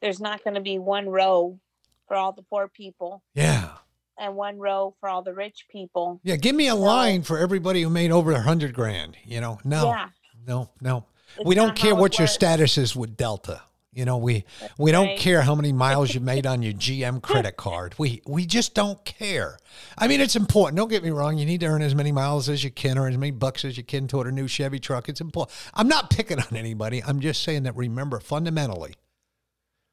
there's 0.00 0.20
not 0.20 0.44
going 0.44 0.54
to 0.54 0.60
be 0.60 0.78
one 0.78 1.08
row 1.08 1.58
for 2.06 2.16
all 2.16 2.30
the 2.30 2.42
poor 2.42 2.68
people 2.68 3.24
Yeah. 3.34 3.78
And 4.18 4.34
one 4.36 4.58
row 4.58 4.94
for 5.00 5.08
all 5.08 5.22
the 5.22 5.34
rich 5.34 5.66
people. 5.70 6.20
Yeah, 6.22 6.36
give 6.36 6.54
me 6.54 6.68
a 6.68 6.74
line 6.74 7.22
for 7.22 7.38
everybody 7.38 7.82
who 7.82 7.90
made 7.90 8.10
over 8.10 8.32
a 8.32 8.40
hundred 8.40 8.74
grand. 8.74 9.16
You 9.24 9.40
know, 9.40 9.58
no, 9.64 9.86
Yeah. 9.86 10.08
no, 10.46 10.70
no. 10.80 11.06
It's 11.36 11.44
we 11.46 11.54
don't 11.54 11.74
care 11.76 11.94
what 11.94 12.18
your 12.18 12.28
status 12.28 12.78
is 12.78 12.94
with 12.94 13.16
Delta. 13.16 13.62
You 13.92 14.04
know, 14.04 14.16
we 14.16 14.44
we 14.76 14.90
don't 14.90 15.16
care 15.16 15.42
how 15.42 15.54
many 15.54 15.72
miles 15.84 16.12
you 16.14 16.20
made 16.20 16.46
on 16.46 16.62
your 16.62 16.72
GM 16.72 17.22
credit 17.22 17.56
card. 17.56 17.94
We 17.96 18.22
we 18.26 18.44
just 18.44 18.74
don't 18.74 19.04
care. 19.04 19.56
I 19.96 20.08
mean, 20.08 20.20
it's 20.20 20.34
important. 20.34 20.76
Don't 20.76 20.88
get 20.90 21.04
me 21.04 21.10
wrong. 21.10 21.38
You 21.38 21.46
need 21.46 21.60
to 21.60 21.66
earn 21.66 21.80
as 21.82 21.94
many 21.94 22.10
miles 22.10 22.48
as 22.48 22.64
you 22.64 22.70
can 22.72 22.98
or 22.98 23.06
as 23.08 23.16
many 23.16 23.30
bucks 23.30 23.64
as 23.64 23.76
you 23.76 23.84
can 23.84 24.08
toward 24.08 24.26
a 24.26 24.32
new 24.32 24.48
Chevy 24.48 24.80
truck. 24.80 25.08
It's 25.08 25.20
important. 25.20 25.56
I'm 25.74 25.86
not 25.86 26.10
picking 26.10 26.40
on 26.40 26.56
anybody. 26.56 27.02
I'm 27.04 27.20
just 27.20 27.42
saying 27.44 27.62
that 27.64 27.76
remember 27.76 28.18
fundamentally 28.20 28.94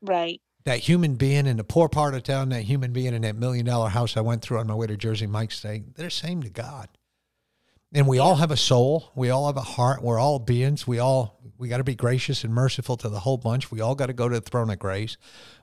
Right. 0.02 0.42
That 0.64 0.80
human 0.80 1.16
being 1.16 1.48
in 1.48 1.58
the 1.58 1.64
poor 1.64 1.90
part 1.90 2.14
of 2.14 2.24
town, 2.24 2.50
that 2.50 2.62
human 2.64 2.94
being 2.94 3.14
in 3.14 3.22
that 3.24 3.36
million 3.36 3.66
dollar 3.66 3.90
house 3.90 4.16
I 4.18 4.22
went 4.22 4.42
through 4.42 4.60
on 4.60 4.68
my 4.68 4.76
way 4.76 4.88
to 4.88 4.98
Jersey 4.98 5.28
Mike's 5.28 5.62
day, 5.62 5.84
they're 5.96 6.06
the 6.08 6.12
same 6.12 6.44
to 6.44 6.50
God. 6.50 6.88
And 7.94 8.08
we 8.08 8.20
all 8.20 8.36
have 8.36 8.52
a 8.52 8.58
soul. 8.58 9.12
We 9.16 9.32
all 9.32 9.48
have 9.48 9.58
a 9.58 9.62
heart. 9.62 10.02
We're 10.02 10.18
all 10.18 10.40
beings. 10.40 10.88
We 10.88 11.00
all 11.00 11.42
we 11.58 11.68
got 11.68 11.78
to 11.78 11.84
be 11.84 11.94
gracious 11.94 12.44
and 12.46 12.54
merciful 12.54 12.96
to 12.98 13.10
the 13.10 13.20
whole 13.20 13.36
bunch. 13.38 13.70
We 13.70 13.82
all 13.82 13.96
got 13.96 14.06
to 14.06 14.14
go 14.14 14.30
to 14.30 14.36
the 14.40 14.42
throne 14.50 14.70
of 14.70 14.80
grace. 14.80 15.18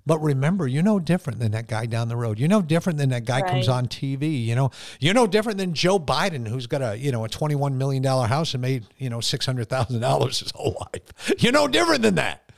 But 0.05 0.19
remember, 0.19 0.67
you're 0.67 0.83
no 0.83 1.01
different 1.01 1.39
than 1.39 1.53
that 1.53 1.69
guy 1.69 1.87
down 1.87 2.09
the 2.09 2.17
road. 2.17 2.39
You're 2.39 2.49
no 2.51 2.61
different 2.61 2.99
than 2.99 3.09
that 3.11 3.25
guy 3.25 3.41
comes 3.41 3.67
on 3.67 3.87
TV. 3.89 4.45
You 4.45 4.55
know, 4.57 4.71
you're 5.01 5.15
no 5.15 5.27
different 5.27 5.57
than 5.57 5.73
Joe 5.73 5.99
Biden, 5.99 6.47
who's 6.47 6.67
got 6.67 6.83
a 6.83 6.99
you 6.99 7.13
know 7.13 7.25
a 7.25 7.29
21 7.31 7.79
million 7.79 8.03
dollar 8.03 8.27
house 8.27 8.53
and 8.53 8.61
made 8.61 8.85
you 8.99 9.09
know 9.09 9.21
six 9.23 9.47
hundred 9.47 9.71
thousand 9.71 10.01
dollars 10.01 10.41
his 10.41 10.51
whole 10.55 10.77
life. 10.93 11.35
You're 11.43 11.53
no 11.53 11.67
different 11.67 12.03
than 12.03 12.17
that 12.17 12.53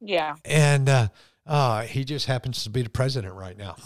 Yeah. 0.00 0.36
and 0.44 0.88
uh, 0.88 1.08
uh, 1.46 1.82
he 1.82 2.04
just 2.04 2.26
happens 2.26 2.62
to 2.64 2.70
be 2.70 2.82
the 2.82 2.90
president 2.90 3.34
right 3.34 3.56
now. 3.56 3.76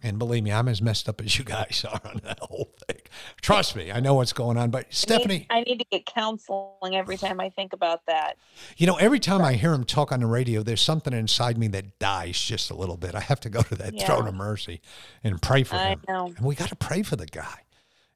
And 0.00 0.16
believe 0.16 0.44
me, 0.44 0.52
I'm 0.52 0.68
as 0.68 0.80
messed 0.80 1.08
up 1.08 1.20
as 1.20 1.36
you 1.38 1.44
guys 1.44 1.84
are 1.92 2.00
on 2.04 2.20
that 2.22 2.38
whole 2.40 2.72
thing. 2.86 3.00
Trust 3.40 3.74
me, 3.74 3.90
I 3.90 3.98
know 3.98 4.14
what's 4.14 4.32
going 4.32 4.56
on. 4.56 4.70
But 4.70 4.86
Stephanie, 4.94 5.48
I 5.50 5.58
need, 5.60 5.62
I 5.66 5.70
need 5.72 5.78
to 5.80 5.86
get 5.90 6.06
counseling 6.06 6.94
every 6.94 7.16
time 7.16 7.40
I 7.40 7.48
think 7.50 7.72
about 7.72 8.06
that. 8.06 8.36
You 8.76 8.86
know, 8.86 8.94
every 8.96 9.18
time 9.18 9.42
I 9.42 9.54
hear 9.54 9.72
him 9.72 9.82
talk 9.82 10.12
on 10.12 10.20
the 10.20 10.26
radio, 10.26 10.62
there's 10.62 10.80
something 10.82 11.12
inside 11.12 11.58
me 11.58 11.66
that 11.68 11.98
dies 11.98 12.40
just 12.40 12.70
a 12.70 12.76
little 12.76 12.96
bit. 12.96 13.16
I 13.16 13.20
have 13.20 13.40
to 13.40 13.50
go 13.50 13.62
to 13.62 13.74
that 13.74 13.94
Yeah. 13.94 14.06
throne 14.06 14.28
of 14.28 14.34
mercy 14.34 14.80
and 15.24 15.42
pray 15.42 15.64
for 15.64 15.74
I 15.74 15.88
him. 15.90 16.00
know. 16.08 16.26
And 16.36 16.46
we 16.46 16.54
got 16.54 16.68
to 16.68 16.76
pray 16.76 17.02
for 17.02 17.16
the 17.16 17.26
guy. 17.26 17.62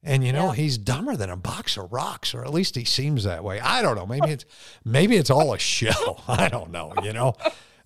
And 0.04 0.24
you 0.24 0.32
know, 0.32 0.46
Yeah. 0.50 0.54
he's 0.54 0.78
dumber 0.78 1.16
than 1.16 1.30
a 1.30 1.36
box 1.36 1.76
of 1.76 1.92
rocks, 1.92 2.32
or 2.32 2.44
at 2.44 2.52
least 2.52 2.76
he 2.76 2.84
seems 2.84 3.24
that 3.24 3.42
way. 3.42 3.58
I 3.58 3.82
don't 3.82 3.96
know. 3.96 4.06
Maybe 4.06 4.30
it's 4.30 4.44
maybe 4.84 5.16
it's 5.16 5.30
all 5.30 5.52
a 5.52 5.58
show. 5.58 6.20
I 6.28 6.48
don't 6.48 6.70
know. 6.70 6.92
You 7.02 7.12
know, 7.12 7.34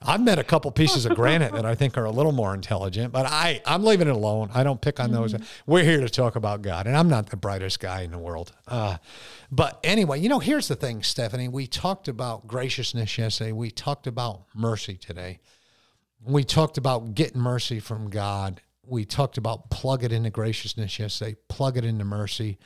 I've 0.03 0.21
met 0.21 0.39
a 0.39 0.45
couple 0.45 0.71
pieces 0.71 1.07
of 1.07 1.15
granite 1.15 1.53
that 1.53 1.65
I 1.65 1.75
think 1.75 1.97
are 1.97 2.05
a 2.05 2.11
little 2.11 2.33
more 2.33 2.55
intelligent, 2.55 3.13
but 3.13 3.27
I 3.27 3.61
I'm 3.65 3.85
leaving 3.85 4.09
it 4.09 4.15
alone. 4.15 4.51
I 4.55 4.63
don't 4.63 4.81
pick 4.81 5.01
on 5.01 5.11
those. 5.11 5.35
We're 5.67 5.85
here 5.85 6.01
to 6.01 6.09
talk 6.09 6.37
about 6.37 6.63
God, 6.63 6.87
and 6.87 6.97
I'm 6.97 7.09
not 7.09 7.31
the 7.31 7.37
brightest 7.37 7.81
guy 7.81 8.03
in 8.03 8.11
the 8.11 8.19
world. 8.19 8.53
Uh, 8.69 8.99
but 9.51 9.81
anyway, 9.83 10.21
you 10.21 10.29
know, 10.29 10.39
here's 10.39 10.69
the 10.69 10.77
thing, 10.77 11.03
Stephanie. 11.03 11.49
We 11.49 11.67
talked 11.67 12.09
about 12.09 12.47
graciousness 12.47 13.17
yesterday. 13.17 13.53
We 13.53 13.71
talked 13.71 14.07
about 14.07 14.43
mercy 14.55 14.97
today. 14.97 15.41
We 16.25 16.45
talked 16.45 16.79
about 16.79 17.15
getting 17.15 17.41
mercy 17.41 17.81
from 17.81 18.11
God. 18.11 18.61
We 18.85 19.05
talked 19.05 19.39
about 19.39 19.71
plug 19.71 20.05
it 20.05 20.13
into 20.13 20.31
graciousness 20.31 20.99
yesterday, 20.99 21.37
plug 21.49 21.77
it 21.77 21.85
into 21.85 22.05
mercy. 22.05 22.59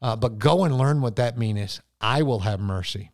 Uh, 0.00 0.16
but 0.16 0.38
go 0.38 0.64
and 0.64 0.76
learn 0.76 1.00
what 1.00 1.16
that 1.16 1.38
means 1.38 1.60
is 1.60 1.80
I 2.00 2.22
will 2.22 2.40
have 2.40 2.58
mercy 2.60 3.10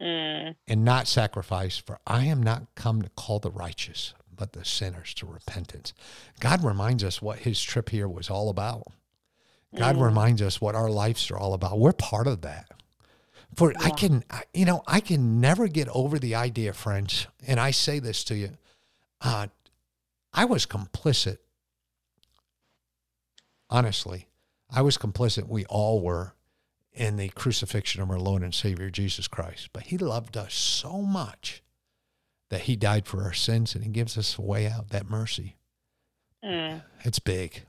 Mm, 0.00 0.54
and 0.66 0.84
not 0.84 1.06
sacrifice, 1.06 1.76
for 1.76 1.98
I 2.06 2.24
am 2.24 2.42
not 2.42 2.74
come 2.74 3.02
to 3.02 3.10
call 3.10 3.38
the 3.38 3.50
righteous, 3.50 4.14
but 4.34 4.52
the 4.54 4.64
sinners 4.64 5.12
to 5.14 5.26
repentance. 5.26 5.92
God 6.40 6.64
reminds 6.64 7.04
us 7.04 7.20
what 7.20 7.40
his 7.40 7.60
trip 7.62 7.90
here 7.90 8.08
was 8.08 8.30
all 8.30 8.48
about. 8.48 8.84
God 9.76 9.96
Mm. 9.96 10.06
reminds 10.06 10.40
us 10.42 10.60
what 10.60 10.74
our 10.74 10.90
lives 10.90 11.30
are 11.30 11.36
all 11.36 11.52
about. 11.54 11.78
We're 11.78 11.92
part 11.92 12.26
of 12.26 12.40
that. 12.40 12.70
For 13.56 13.74
I 13.78 13.90
can, 13.90 14.24
you 14.54 14.64
know, 14.64 14.82
I 14.86 15.00
can 15.00 15.40
never 15.40 15.68
get 15.68 15.88
over 15.88 16.18
the 16.18 16.34
idea, 16.34 16.72
friends, 16.72 17.26
and 17.46 17.60
I 17.60 17.72
say 17.72 17.98
this 17.98 18.24
to 18.24 18.36
you. 18.36 18.56
Uh, 19.20 19.48
I 20.32 20.44
was 20.44 20.66
complicit. 20.66 21.38
Honestly, 23.68 24.28
I 24.70 24.82
was 24.82 24.96
complicit. 24.96 25.46
We 25.48 25.64
all 25.66 26.00
were 26.00 26.34
in 27.00 27.16
the 27.16 27.30
crucifixion 27.30 28.02
of 28.02 28.10
our 28.10 28.18
Lord 28.18 28.42
and 28.42 28.54
Savior 28.54 28.90
Jesus 28.90 29.26
Christ. 29.26 29.70
But 29.72 29.84
He 29.84 29.96
loved 29.96 30.36
us 30.36 30.52
so 30.52 31.00
much 31.00 31.62
that 32.50 32.62
He 32.62 32.76
died 32.76 33.06
for 33.06 33.22
our 33.22 33.32
sins 33.32 33.74
and 33.74 33.82
He 33.82 33.90
gives 33.90 34.18
us 34.18 34.36
a 34.36 34.42
way 34.42 34.66
out, 34.66 34.90
that 34.90 35.08
mercy. 35.08 35.56
mm. 36.44 36.82
It's 37.02 37.18
big. 37.18 37.62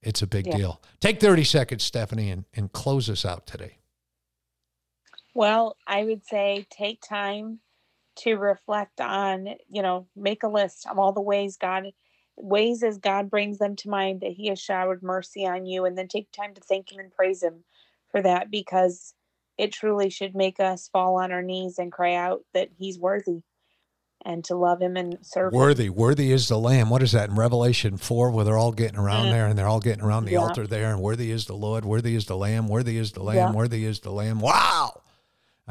It's 0.00 0.22
a 0.22 0.26
big 0.26 0.46
Yeah. 0.46 0.56
deal. 0.56 0.82
Take 1.00 1.20
30 1.20 1.44
seconds, 1.44 1.84
Stephanie, 1.84 2.30
and, 2.30 2.46
and 2.54 2.72
close 2.72 3.10
us 3.10 3.26
out 3.26 3.46
today. 3.46 3.76
Well, 5.34 5.76
I 5.86 6.04
would 6.04 6.24
say 6.24 6.66
take 6.70 7.02
time 7.02 7.60
to 8.20 8.36
reflect 8.36 9.02
on, 9.02 9.48
you 9.68 9.82
know, 9.82 10.06
make 10.16 10.44
a 10.44 10.48
list 10.48 10.86
of 10.86 10.98
all 10.98 11.12
the 11.12 11.20
ways 11.20 11.58
God, 11.58 11.92
ways 12.36 12.82
as 12.82 12.96
God 12.96 13.28
brings 13.28 13.58
them 13.58 13.76
to 13.76 13.90
mind 13.90 14.22
that 14.22 14.32
He 14.32 14.48
has 14.48 14.58
showered 14.58 15.02
mercy 15.02 15.46
on 15.46 15.66
you, 15.66 15.84
and 15.84 15.96
then 15.96 16.08
take 16.08 16.32
time 16.32 16.54
to 16.54 16.60
thank 16.62 16.90
Him 16.90 17.00
and 17.00 17.12
praise 17.12 17.42
Him 17.42 17.64
for 18.12 18.22
that 18.22 18.50
because 18.50 19.14
it 19.58 19.72
truly 19.72 20.08
should 20.10 20.34
make 20.34 20.60
us 20.60 20.88
fall 20.92 21.16
on 21.16 21.32
our 21.32 21.42
knees 21.42 21.78
and 21.78 21.90
cry 21.90 22.14
out 22.14 22.42
that 22.54 22.68
He's 22.78 22.98
worthy 22.98 23.40
and 24.24 24.44
to 24.44 24.54
love 24.56 24.80
Him 24.80 24.96
and 24.96 25.18
serve 25.22 25.52
Him. 25.52 25.58
Worthy, 25.58 25.88
worthy 25.90 26.30
is 26.32 26.48
the 26.48 26.58
Lamb. 26.58 26.88
What 26.90 27.02
is 27.02 27.12
that 27.12 27.28
in 27.28 27.34
Revelation 27.36 27.96
4 27.96 28.30
where 28.30 28.44
they're 28.44 28.56
all 28.56 28.72
getting 28.72 28.98
around 28.98 29.26
Mm. 29.26 29.30
there 29.32 29.46
and 29.46 29.58
they're 29.58 29.66
all 29.68 29.80
getting 29.80 30.04
around 30.04 30.24
the 30.26 30.32
Yeah. 30.32 30.42
altar 30.42 30.66
there 30.66 30.90
and 30.92 31.02
worthy 31.02 31.30
is 31.32 31.46
the 31.46 31.54
Lord, 31.56 31.84
worthy 31.84 32.14
is 32.14 32.26
the 32.26 32.36
Lamb, 32.36 32.68
worthy 32.68 32.96
is 32.98 33.12
the 33.12 33.22
Lamb, 33.22 33.36
Yeah. 33.36 33.52
worthy 33.52 33.84
is 33.84 34.00
the 34.00 34.12
Lamb. 34.12 34.38
Wow. 34.40 35.01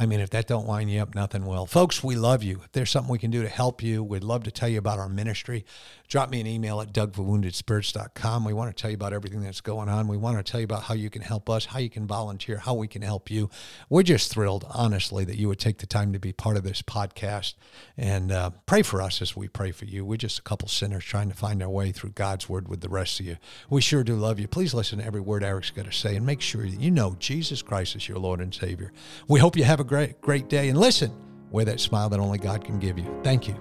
I 0.02 0.08
mean, 0.08 0.20
if 0.20 0.32
that 0.32 0.48
don't 0.48 0.66
line 0.66 0.90
you 0.90 1.00
up, 1.00 1.14
nothing 1.14 1.46
will. 1.46 1.68
Folks, 1.68 2.04
we 2.04 2.16
love 2.16 2.42
you. 2.42 2.62
If 2.66 2.72
there's 2.72 2.90
something 2.90 3.12
we 3.12 3.20
can 3.20 3.30
do 3.30 3.44
to 3.44 3.48
help 3.48 3.84
you, 3.84 4.04
we'd 4.04 4.24
love 4.24 4.42
to 4.46 4.52
tell 4.52 4.68
you 4.68 4.80
about 4.80 4.98
our 4.98 5.08
ministry. 5.08 5.64
Drop 6.08 6.32
me 6.32 6.42
an 6.42 6.48
email 6.48 6.82
at 6.82 6.92
dougforwoundedspirits.com. 6.92 8.44
We 8.44 8.52
want 8.52 8.76
to 8.76 8.82
tell 8.82 8.90
you 8.90 8.96
about 8.96 9.14
everything 9.14 9.42
that's 9.42 9.62
going 9.62 9.90
on. 9.90 10.08
We 10.08 10.18
want 10.18 10.44
to 10.44 10.52
tell 10.52 10.60
you 10.60 10.66
about 10.66 10.82
how 10.82 10.96
you 10.96 11.12
can 11.12 11.22
help 11.22 11.52
us, 11.52 11.66
how 11.66 11.78
you 11.78 11.90
can 11.92 12.08
volunteer, 12.08 12.58
how 12.58 12.74
we 12.74 12.88
can 12.88 13.04
help 13.04 13.30
you. 13.30 13.52
We're 13.90 14.02
just 14.02 14.32
thrilled, 14.32 14.66
honestly, 14.72 15.24
that 15.24 15.38
you 15.38 15.48
would 15.48 15.60
take 15.60 15.78
the 15.78 15.86
time 15.86 16.14
to 16.14 16.20
be 16.20 16.34
part 16.34 16.58
of 16.58 16.64
this 16.64 16.82
podcast 16.82 17.54
and 17.96 18.32
uh, 18.32 18.50
pray 18.66 18.82
for 18.82 19.04
us 19.04 19.22
as 19.22 19.38
we 19.38 19.50
pray 19.50 19.72
for 19.72 19.86
you. 19.86 20.04
We're 20.04 20.18
just 20.18 20.40
a 20.40 20.42
couple 20.42 20.68
sinners 20.68 21.06
trying 21.06 21.30
to 21.30 21.36
find 21.36 21.62
our 21.62 21.70
way 21.70 21.92
through 21.92 22.14
God's 22.14 22.50
word 22.50 22.68
with 22.68 22.82
the 22.82 22.90
rest 22.90 23.20
of 23.20 23.28
you. 23.28 23.38
We 23.70 23.82
sure 23.82 24.04
do 24.04 24.16
love 24.16 24.40
you. 24.40 24.48
Please 24.48 24.74
listen 24.74 24.98
to 24.98 25.06
every 25.06 25.22
word 25.22 25.44
Eric's 25.44 25.70
going 25.70 25.88
to 25.88 25.94
say 25.94 26.16
and 26.16 26.26
make 26.26 26.42
sure 26.42 26.64
that 26.64 26.80
you 26.82 26.90
know 26.90 27.16
Jesus 27.20 27.62
Christ 27.62 27.96
is 27.96 28.10
your 28.10 28.18
Lord 28.18 28.42
and 28.42 28.52
Savior. 28.54 28.92
We 29.28 29.40
hope 29.40 29.56
you 29.56 29.64
have 29.64 29.80
a 29.80 29.91
great, 29.92 30.22
great 30.22 30.48
day. 30.48 30.70
And 30.70 30.80
listen, 30.80 31.12
wear 31.52 31.66
that 31.66 31.82
smile 31.82 32.08
that 32.08 32.20
only 32.22 32.38
God 32.38 32.64
can 32.64 32.80
give 32.80 32.98
you. 32.98 33.14
Thank 33.24 33.46
you. 33.46 33.56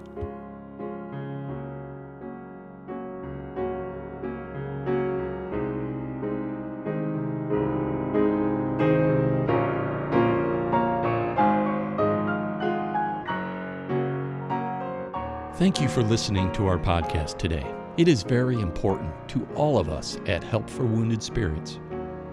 Thank 15.55 15.81
you 15.81 15.89
for 15.89 16.01
listening 16.01 16.49
to 16.53 16.65
our 16.65 16.77
podcast 16.77 17.37
today. 17.39 17.69
It 17.97 18.07
is 18.07 18.23
very 18.23 18.55
important 18.55 19.11
to 19.27 19.45
all 19.55 19.77
of 19.77 19.89
us 19.89 20.17
at 20.27 20.45
Help 20.45 20.69
for 20.69 20.85
Wounded 20.85 21.21
Spirits 21.21 21.81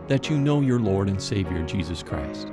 that 0.06 0.30
you 0.30 0.38
know 0.38 0.60
your 0.60 0.78
Lord 0.78 1.08
and 1.08 1.20
Savior 1.20 1.64
Jesus 1.64 2.04
Christ. 2.04 2.52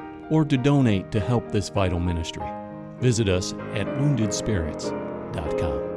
or 0.31 0.43
to 0.45 0.57
donate 0.57 1.11
to 1.11 1.19
help 1.19 1.51
this 1.51 1.69
vital 1.69 1.99
ministry, 1.99 2.47
visit 2.99 3.29
us 3.29 3.53
at 3.75 3.85
woundedspirits.com. 3.85 5.90